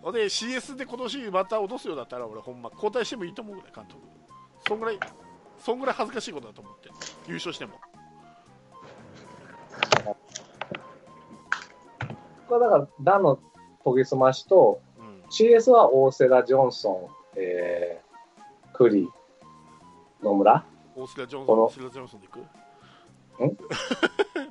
[0.00, 4.00] ほんで、CS で今年また落とすようだったら、俺、ほんま、交代してもいいと思うぐらい、監督。
[4.66, 4.98] そんぐらい、
[5.58, 6.88] そんぐらい恥ずかしいことだと思って、
[7.28, 7.78] 優勝しても。
[12.48, 13.38] 僕はだから、ダの
[13.84, 19.08] 研ぎ澄ましと、うん、CS は大瀬良、ジョンソン、えー、クリ、
[20.22, 20.64] 野村？
[20.94, 21.62] 大須賀ジョンソン、この。
[21.64, 22.38] 大須賀ジョンソンでいく？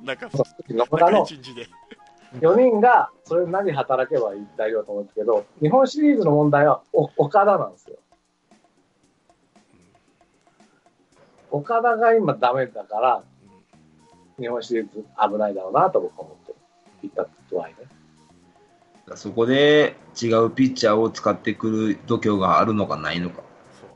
[0.04, 0.16] なん？
[0.18, 0.28] か、
[0.68, 1.66] 野なんか村の一日で。
[2.40, 7.96] 4人がそれなりに働けばいい大丈夫だと思うんですけど、日本シリーズの問題はお岡田なんですよ。
[11.50, 13.22] 岡田が今ダメだから、
[14.38, 16.46] 日本シリーズ危ないだろうなと僕は思っ
[17.00, 19.16] ていたとはいね。
[19.16, 23.42] そこで違うピッチャーを使ってくる度胸があるのかないのか。
[23.80, 23.90] そう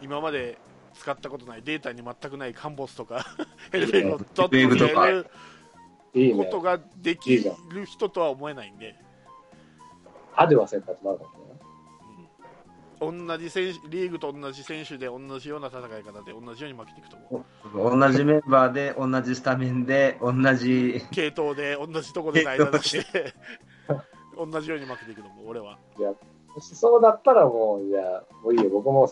[0.00, 0.58] 今まで
[0.94, 3.24] 使ったことないデータに全くないカンボスとか
[3.70, 5.26] ヘルベルを取ってヘルベルとかやる
[6.36, 6.60] こと。
[6.60, 8.96] ができる人とは思えないんで、
[10.34, 11.47] アデュは先発もあるかもしれない。
[13.00, 17.44] 同じ選手リーグと同じ選手で同じような戦い方で同じように負けていくと思
[17.94, 23.34] う同じメンバーで、同じスタメンで、同じ、系統で同じところで代打出して
[24.36, 25.78] 同じように負けていくと思う俺は
[26.60, 28.70] そうだったらもう、いや、もういいよ。
[28.70, 29.08] 僕も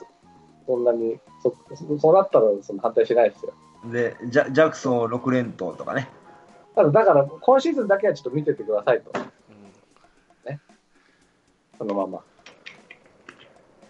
[0.67, 1.55] そんなに、そ
[1.99, 3.53] そうなったらその反対しないですよ。
[3.85, 6.09] でジャジャクソンを6連投とかね。
[6.75, 9.13] ただ、だから、今シーズンだけはちょっと見ててくださいと。
[9.15, 9.27] うん
[11.79, 12.23] そのまま。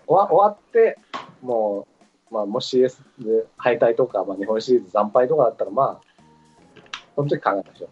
[0.07, 0.99] 終わ終わって、
[1.43, 1.87] も
[2.31, 6.07] う、まあ、もし CS で敗退とか、まあ、日本シリーズ惨敗とかだったら、まあ、
[7.15, 7.87] その時考えましょ。
[7.87, 7.89] う。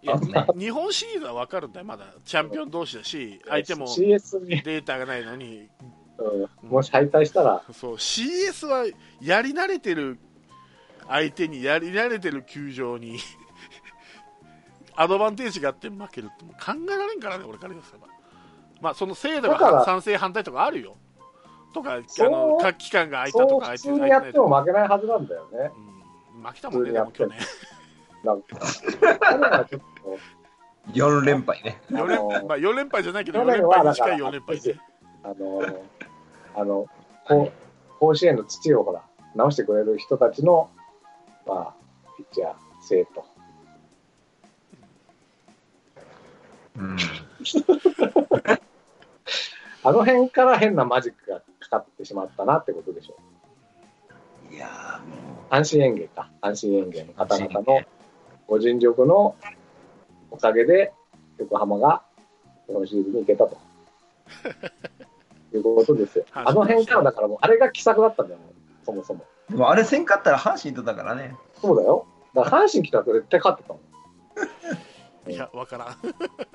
[0.00, 1.86] いやね日本シリーズは分かるんだよ。
[1.86, 5.68] まだチャンピオン同士だし相手もデータがないのに。
[6.18, 7.94] うん、もし敗退したら、そう。
[7.94, 8.86] CS は
[9.20, 10.18] やり慣れてる
[11.06, 13.18] 相手にやり慣れてる球場に
[14.96, 18.17] アドバンテージがあって負けるってもう考えられんからね、俺から言わせれば。
[18.80, 20.96] まあ、その制度が賛成反対とかあるよ。
[21.74, 24.38] とか、あの、か期間が空いたとか空いて普通にやって。
[24.38, 25.70] も負けないはずなんだよね。
[26.36, 27.38] うん、負けたもんね、でも去年。
[28.24, 28.58] なんか、
[29.20, 30.18] 彼はちょっと、
[30.92, 31.80] 4連敗ね。
[31.90, 34.76] 4連あのまあ、4連敗じゃないけど、4去年連敗に近いはだから4連敗で。
[35.24, 35.62] あの、
[36.54, 36.86] あの、
[37.26, 37.52] こう
[37.98, 39.02] 甲子園の土をほら、
[39.34, 40.70] 直してくれる人たちの、
[41.46, 41.74] まあ、
[42.16, 43.24] ピッチャー、生徒。
[46.76, 46.96] うん。
[49.88, 53.16] あの辺から変なマジックがかかってしまったなってことでしょ
[54.50, 54.54] う。
[54.54, 55.16] いやーも
[55.48, 56.28] 阪神園芸か。
[56.42, 57.80] 阪神園芸の方々の
[58.46, 59.34] ご尽力の
[60.30, 60.92] おかげで、
[61.38, 62.02] 横浜が
[62.66, 63.56] 日本シリーズに行けたと。
[65.54, 66.26] いうことですよ。
[66.34, 68.40] あの辺からだからもう、あれが奇策だったんだよ、
[68.84, 69.24] そもそも。
[69.48, 71.34] もあれせんかったら阪神とだからね。
[71.62, 72.06] そうだよ。
[72.34, 73.80] だから阪神来たら絶対勝ってたも
[75.28, 75.32] ん。
[75.32, 75.96] いや、わからん。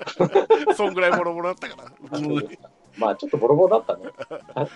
[0.78, 1.92] そんぐらいボロボロだったから。
[2.98, 4.12] まあちょっとボロボロだったね。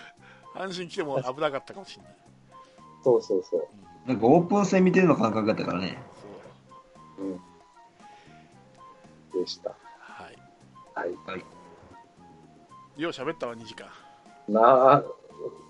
[0.56, 2.16] 阪神来ても危なかったかもしれない。
[3.04, 3.68] そうそうそう。
[4.08, 5.98] なんかオープン戦見てるの感覚だったからね。
[7.18, 7.30] そうう
[9.40, 9.44] ん。
[9.44, 9.70] でした。
[10.00, 10.32] は
[11.06, 11.16] い。
[11.26, 11.46] はい。
[13.02, 13.88] よう喋ったわ、2時間。
[14.48, 15.04] なあ、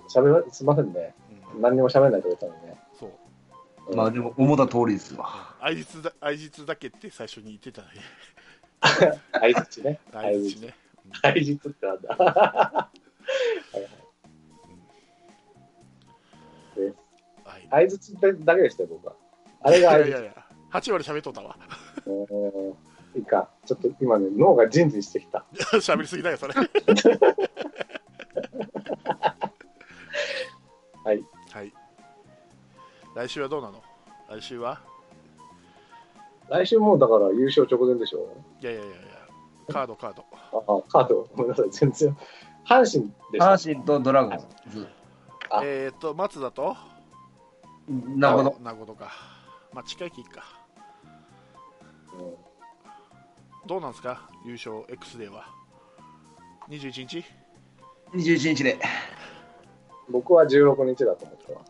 [0.10, 1.14] 喋ら、すいませんね。
[1.54, 2.80] うん、何にも喋らないと言ったのにね。
[2.98, 3.10] そう。
[3.10, 3.28] うん
[3.96, 5.56] まあでも思った通りですわ。
[5.62, 7.88] 愛実だ愛実だけって最初に言ってたね。
[9.32, 10.00] 相づちね。
[10.14, 10.76] 愛実ね。
[11.22, 12.02] 相づってなん。
[12.02, 12.16] だ。
[12.16, 12.90] は
[13.74, 13.78] い。
[13.80, 13.88] は
[16.78, 16.80] い。
[16.80, 16.94] で
[17.44, 17.68] はい。
[17.70, 18.16] 相づち
[18.46, 19.16] だけでしたよ、僕は。
[19.62, 20.10] あれが相づち。
[20.10, 20.12] い。
[20.12, 20.24] やい。
[20.24, 20.34] やい。
[20.36, 21.58] や、8割喋っとったわ。
[22.06, 22.18] うん
[23.18, 23.22] い。
[23.22, 23.26] い。
[23.26, 23.50] か。
[23.66, 25.46] ちょっと今ね、脳がジンジンしてきた。
[25.74, 26.54] 喋りすぎだよ、それ。
[31.08, 31.24] はい。
[31.52, 31.74] はい。
[33.16, 33.82] 来週はどうなの
[34.30, 34.82] 来週は
[36.50, 38.30] 来週もうだから優勝直前でしょ。
[38.62, 38.66] い。
[38.66, 38.76] やい。
[38.76, 38.84] やい。
[38.84, 38.92] やい。
[38.92, 38.98] や、
[39.70, 40.26] カード、カード。
[40.34, 42.18] あ、カード、ごめんなさい、全然。
[42.66, 43.46] 阪神でした。
[43.46, 44.88] 阪神とドラゴンズ。
[45.50, 46.76] あえっ、ー、と、松田と、
[47.88, 48.58] なるほど。
[48.64, 49.12] なるほどか。
[49.74, 50.44] まあ、近いきいか。
[52.20, 52.48] うん
[53.68, 54.30] どうなんですか？
[54.46, 55.46] 優勝 X デーは。
[56.70, 57.26] 21日
[58.14, 58.80] ？21日で。
[60.10, 61.66] 僕は16日だと思ってま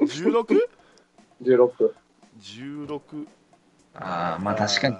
[0.00, 0.22] す。
[0.22, 0.56] 16?16
[1.42, 2.05] 16。
[2.46, 3.26] 16
[3.94, 4.96] ああ、まあ確かに。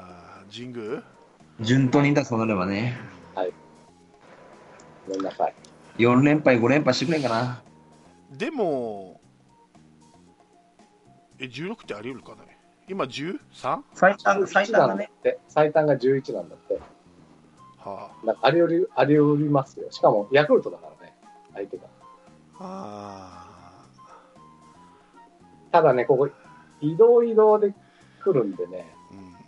[0.52, 1.02] 神宮？
[1.60, 2.98] 順当に出そうなればね。
[5.08, 5.54] ごめんなさい。
[5.98, 7.62] 4連敗、5連敗してくれんかな。
[8.32, 9.20] でも、
[11.38, 12.58] え、16ってあり得るかね？
[12.88, 13.38] 今 13?
[13.94, 15.08] 最短、最11短だっ。
[15.22, 15.38] て。
[15.48, 16.80] 最短が11なんだって。
[17.78, 19.90] はなんかあり得り、あり得りますよ。
[19.92, 21.14] しかも、ヤクルトだからね、
[21.54, 21.84] 相手が。
[22.58, 23.42] あ。
[23.42, 24.16] あ
[25.70, 26.28] ただね、ここ、
[26.80, 27.74] 移動移動で
[28.22, 28.86] 来るんでね、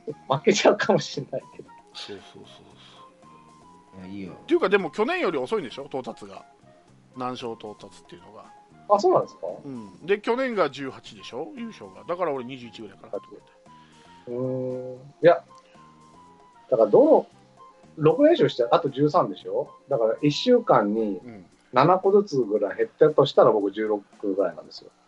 [0.07, 0.37] ーうん。
[0.39, 1.69] 負けちゃうかもしれないけど。
[1.95, 2.45] そうそうそう
[3.95, 4.07] そう。
[4.07, 4.33] いやいいよ。
[4.33, 6.45] っていうか、でも去年より遅いんでしょ到達が。
[7.17, 8.45] 何勝到達っていうのが。
[8.91, 9.47] あ、そうなんですか？
[9.65, 10.07] うん。
[10.07, 12.05] で、去年が18でしょ優勝が。
[12.07, 13.53] だから俺21ぐらいかなと思って。
[14.29, 14.97] うーん。
[15.23, 15.45] いや、
[16.71, 17.27] だからどの、
[17.99, 19.71] 6連勝してあと13でしょ？
[19.89, 21.45] だから1週間にうん。
[21.75, 24.01] 7個ずつぐらい減ったとしたら僕16
[24.37, 24.91] ぐらいなんですよ。
[24.91, 24.95] う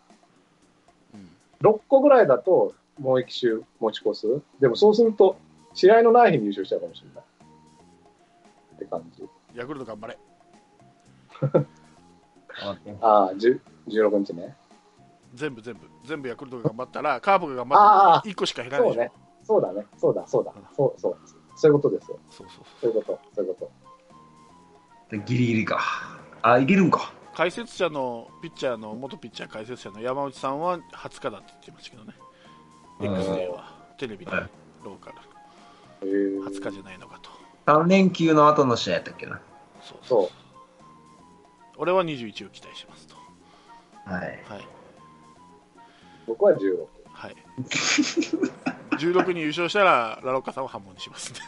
[1.61, 4.41] 6個ぐらいだともう1周持ち越す。
[4.59, 5.37] でもそうすると、
[5.73, 7.23] 試合のない日に優勝しちゃうかもしれない。
[8.75, 9.23] って感じ。
[9.55, 10.17] ヤクルト頑張れ。
[13.01, 14.55] ああ、10 16日ね。
[15.33, 15.81] 全部全部。
[16.05, 19.01] 全部ヤクルトが頑張ったら、カープが頑張あったら1個しか減らないでしょ。
[19.01, 19.11] そうね。
[19.43, 19.87] そうだね。
[19.97, 20.53] そうだ、そうだ。
[20.75, 21.17] そう、そう。
[21.55, 22.19] そういうことですよ。
[22.29, 23.19] そうそうそういうこと。
[23.35, 23.71] そういうこ
[25.25, 25.79] ギリギリか。
[26.41, 27.13] あ、いけるんか。
[27.35, 32.13] 解説者のピッチャーの元ピッチャー解説者の山内さんは20日だって言ってましたけどね、
[32.99, 34.49] うん X デーはテレビではい
[34.83, 35.15] ローカル、
[36.01, 36.05] と。
[36.05, 37.29] へえ20日じゃないのかと、
[37.65, 39.39] 3連休の後の試合やったっけな。
[39.81, 40.29] そうそうそう。
[41.77, 43.15] 俺は21を期待しますと、
[44.05, 44.43] はい。
[44.47, 44.67] はい
[46.27, 46.87] 僕は16。
[47.13, 47.35] はい、
[48.97, 51.39] 16に優勝したら、ラロッカさんを半分にしますね。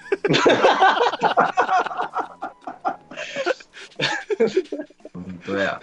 [5.24, 5.82] 本当や。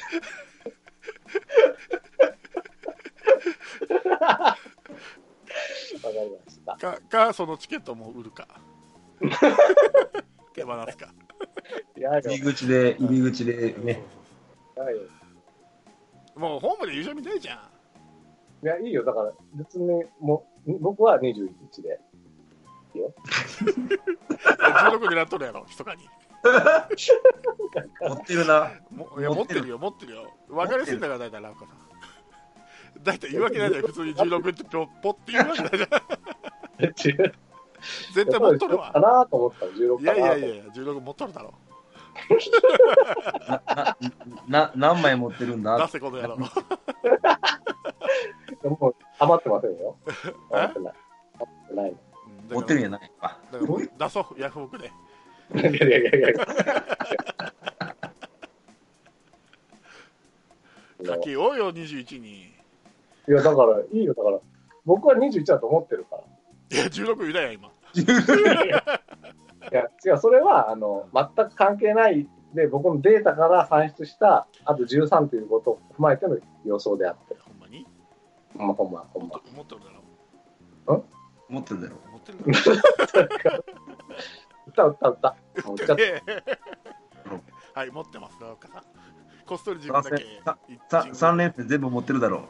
[4.30, 4.56] わか
[6.02, 6.76] りました。
[6.76, 8.46] かか、そのチケットも売るか、
[10.54, 11.12] 手放すか。
[11.96, 14.02] いや、い入り口で、入り口でね。
[14.76, 14.94] や、い
[16.34, 18.66] もうホームで優勝見たいじゃん。
[18.66, 19.04] や、いいよ。
[19.04, 22.00] だから、別に、もう、僕は21日で。
[22.94, 23.14] いいよ。
[24.40, 26.08] 16狙っとるやろ、密かに。
[28.00, 28.70] 持ってるな。
[28.90, 30.32] もいや持持っててるよ、持ってるよ。
[30.48, 31.76] 分かりやすいんだから、大体、ラロッカさん。
[33.02, 37.32] 大体言うわけないじゃん、普通に16ってポポって言うわけないじゃん。
[38.14, 39.00] 絶対持っとるわか。
[39.00, 41.54] なと思ったら16いやいやいや、16持っとるだろ。
[43.46, 43.94] な、
[44.48, 45.78] な、何枚持ってるんだ？
[45.86, 46.36] 出せ、この野郎。
[46.38, 46.48] も
[48.90, 49.96] う余ってませんよ。
[50.52, 50.56] え？
[50.56, 50.94] 余ってない。
[51.38, 53.38] 余ってないうん持ってるんだやないか。
[53.98, 54.92] 出そう、ヤフオクで。
[55.54, 56.34] いやいやいやいや。
[61.04, 62.42] 書きようよ、21に。
[62.42, 64.14] いや、だから、いいよ。
[64.14, 64.38] だから、
[64.84, 66.22] 僕は21だと思ってるから。
[66.76, 67.68] いや、16言うだよ、今。
[69.70, 77.36] いや、違う、それは、あの、全く関係ないで、僕のデータから算出した、あと13ということを踏まえての予想であって。
[77.40, 77.86] ほんまに
[78.56, 79.66] ほんま、ほんま、ほんま持っ。
[79.66, 81.04] てるだろ。
[81.48, 81.96] 持ってるだろ。
[82.10, 83.64] 持ってるだろ。
[84.70, 85.36] 歌、歌、歌。
[85.64, 85.96] もう歌っちゃっ
[87.74, 88.82] はい、持ってます、ラロッカさん。
[89.46, 92.44] こっそり自分だけさ一さチーム3連戦全部持ってるだろ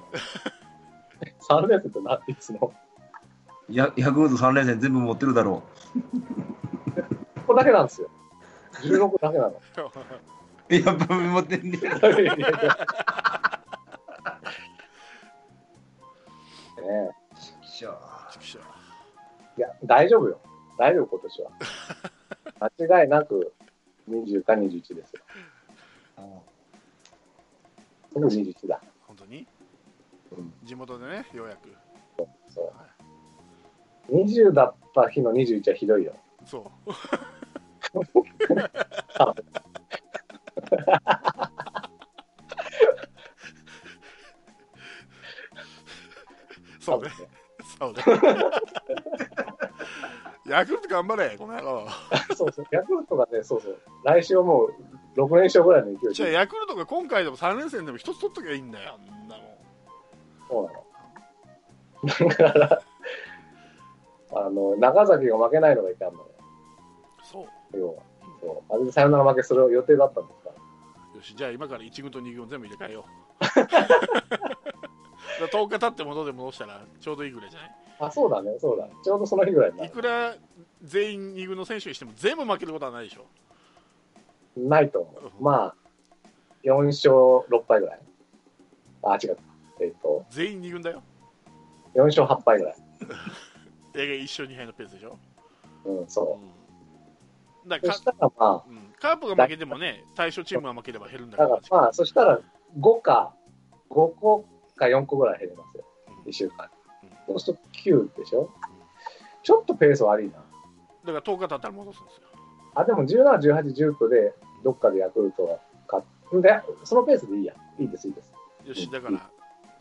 [1.48, 1.54] た。
[1.56, 2.72] 3連戦って何いつの？
[3.70, 5.62] ヤクルト3連戦全部持ってるだろ
[7.46, 8.10] こだけなんですよ。
[8.82, 9.50] 16だけなの。
[9.50, 9.54] う。
[10.74, 11.78] やっぱ持ってんねね
[16.82, 17.10] え
[17.66, 17.98] しょ
[18.30, 20.38] 畜生いや、大丈夫よ。
[20.80, 21.50] 大丈夫、今年は。
[22.78, 23.52] 間違いなく
[24.08, 25.22] 20か21ですよ。
[28.14, 28.80] 僕21だ。
[29.02, 29.46] 本当に？
[30.32, 31.76] うん、地元でね、ようやく。
[32.48, 32.72] そ
[34.08, 34.16] う。
[34.16, 36.16] 20だった日の21はひどいよ。
[36.46, 36.64] そう。
[46.80, 47.10] そうね。
[47.78, 48.02] そうね。
[50.50, 51.86] ヤクルト頑張れ、この野郎。
[52.36, 52.66] そうそう。
[52.70, 53.78] ヤクルトがね、そうそう。
[54.04, 54.74] 来週はもう
[55.20, 56.28] 6連勝ぐらいの勢いじゃ。
[56.28, 59.46] ヤクルトが今回でも3連戦でも一つ取っときゃいいんだよ、あんなもん。
[60.48, 62.28] そうなの。
[62.28, 62.82] だから、
[64.32, 66.26] あの、長崎が負けないのがいかんのよ。
[67.22, 67.78] そう。
[67.78, 68.02] 要は。
[68.40, 68.74] そう。
[68.74, 70.56] あれでサヨナラ負けする予定だったんですから。
[71.16, 73.04] よし、じゃあ今から1軍と2軍を全部入れ替えよ
[73.40, 73.44] う。
[73.44, 73.66] だか
[75.40, 77.70] ら10日経って戻で戻したらちょうどいいぐらいじゃない？
[78.00, 78.88] あ、そうだね、そうだ。
[79.04, 79.90] ちょうどその日ぐらいいる。
[79.90, 80.34] くら
[80.82, 83.26] 全員2軍の選手にしても全部負けることはないでしょ？
[84.56, 85.42] ないと思う。
[85.42, 85.74] まあ、
[86.64, 87.12] 4勝
[87.48, 88.00] 6敗ぐらい。
[89.02, 89.38] あ、違う。
[89.80, 91.02] えっ、と、全員2軍だよ
[91.94, 92.74] ？4勝8敗ぐらい。
[93.94, 95.18] 映画1勝2敗のペースでしょ？
[95.84, 96.38] うん、そ
[97.62, 97.80] うん、だう。
[97.80, 102.40] からか、そしたらまうん、カープが負けてもね、対象チームが負ければ減るんだあ、からだからまあ、そしたら
[102.78, 103.34] 5か、
[103.90, 104.44] 5個
[104.76, 105.84] か4個ぐらい減りますよ。
[106.08, 106.70] うん1週間うん。
[107.30, 108.50] そうすると9でしょ？
[109.42, 110.32] ちょっとペース悪いな。
[110.34, 112.22] だから10日経ったら戻すんですよ。
[112.74, 115.58] あ、でも17、18、19で、どっかでヤクルトが
[115.90, 117.54] 勝っで、そのペースでいいや。
[117.78, 118.32] いいです、いいです。
[118.64, 119.30] よし、だから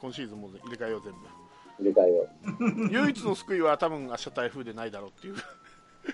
[0.01, 1.19] 今シーズンも入れ替えよう全部。
[1.79, 2.89] 入れ替えよう。
[3.03, 5.35] 唯一の救いは多分明日台風でないだろうっていう。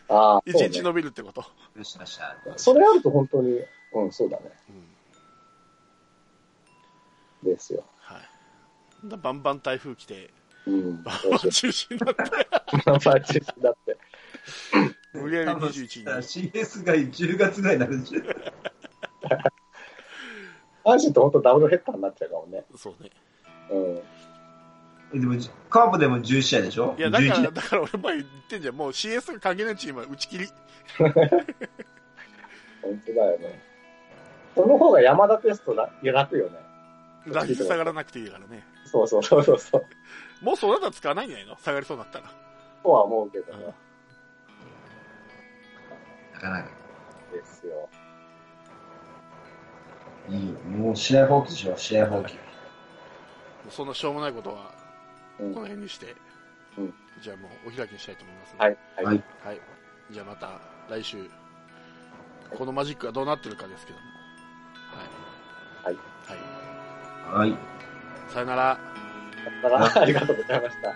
[0.09, 1.45] ああ、1そうね日伸びるってこと。
[1.75, 2.35] よしよしゃ。
[2.57, 3.61] それあると本当に、
[3.93, 4.51] うん、そうだね。
[4.69, 4.85] うん
[7.49, 7.83] ですよ。
[7.99, 9.07] はい。
[9.07, 10.31] だバンバン台風来て、
[10.67, 11.03] うん。
[11.03, 12.25] バンバン中止になって、う。
[12.85, 13.97] まあ、中止だって。
[15.13, 16.05] 無理やり多分21に。
[16.51, 18.21] CS が10月ぐらいになるでしょ。
[20.85, 22.63] 阪神って本当ダブルヘッダーになっちゃうかもね。
[22.75, 23.09] そうね。
[23.71, 24.01] うん。
[25.13, 25.35] えでも、
[25.69, 26.95] カープでも11試合でしょ？
[26.97, 28.75] いや、だから、11だから俺前言ってんじゃん。
[28.75, 30.47] もう CS が関係ないチームは打ち切り。
[30.97, 31.11] 本
[33.05, 33.61] 当だよね。
[34.53, 36.59] その方が山田テストだ楽よね。
[37.27, 38.63] 打率下がらなくていいからね。
[38.85, 39.85] そうそうそうそうそう。
[40.41, 41.55] もうそうなったら使わないんじゃないの？
[41.57, 42.31] 下がりそうになったら。
[42.83, 43.65] とは思うけどね。
[46.33, 46.69] なかなか。
[47.33, 47.89] ですよ。
[50.29, 50.59] いいよ。
[50.69, 52.35] もう試合放棄しよう、試合放棄。
[53.69, 54.71] そんなしょうもないことは、
[55.39, 56.15] うんこの辺にして、
[56.77, 58.55] うんじゃあもうお開きにしたいと思います。
[58.57, 58.77] はい。
[58.97, 59.05] はい。
[59.05, 59.61] はいはい。
[60.11, 60.59] じゃあまた
[60.89, 61.17] 来週、
[62.55, 64.05] このマジックがどうなってるかですけども。
[65.83, 65.95] はい。
[65.95, 67.49] はい。
[67.49, 67.57] はい。
[68.29, 68.94] さよなら。
[69.95, 70.89] ありがとうございました。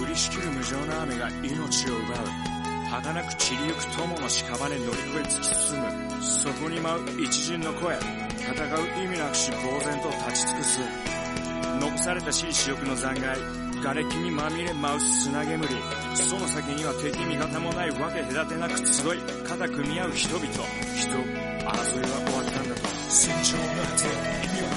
[0.00, 2.48] 降りしきる無情な雨が命を奪う
[2.90, 6.22] 儚く散りゆく友の屍乗り越え突き進む。
[6.22, 7.96] そこに舞う一陣の声。
[7.96, 10.80] 戦う意味なくし呆然と立ち尽くす。
[11.80, 13.40] 残されたしい死翼の残骸
[13.82, 15.68] 瓦礫にまみれ舞う砂煙。
[16.14, 19.20] その先には敵味方もないわけ隔てなく集い。
[19.46, 20.64] 肩組み合う人々人争い
[21.66, 22.88] は終わったんだと。
[23.08, 24.57] 戦場の果て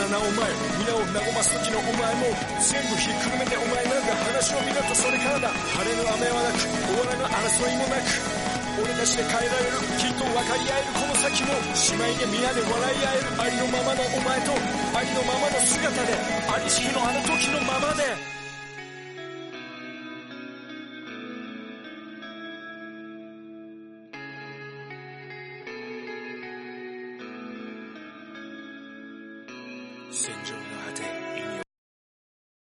[0.00, 0.48] ななお前
[0.80, 5.52] 皆を和ます時のお前も全部ひっくるめてお前なんか話を見ろとそれからだ。
[5.52, 8.40] 晴れの雨はなく終わらぬ争いもなく
[8.80, 14.56] 俺たちで変えられるきっと分かり合えるこの先も姉妹で皆で笑い合えるありのままのお前と
[14.96, 16.16] ありのままの姿で
[16.48, 18.29] ありし日のあの時のままで。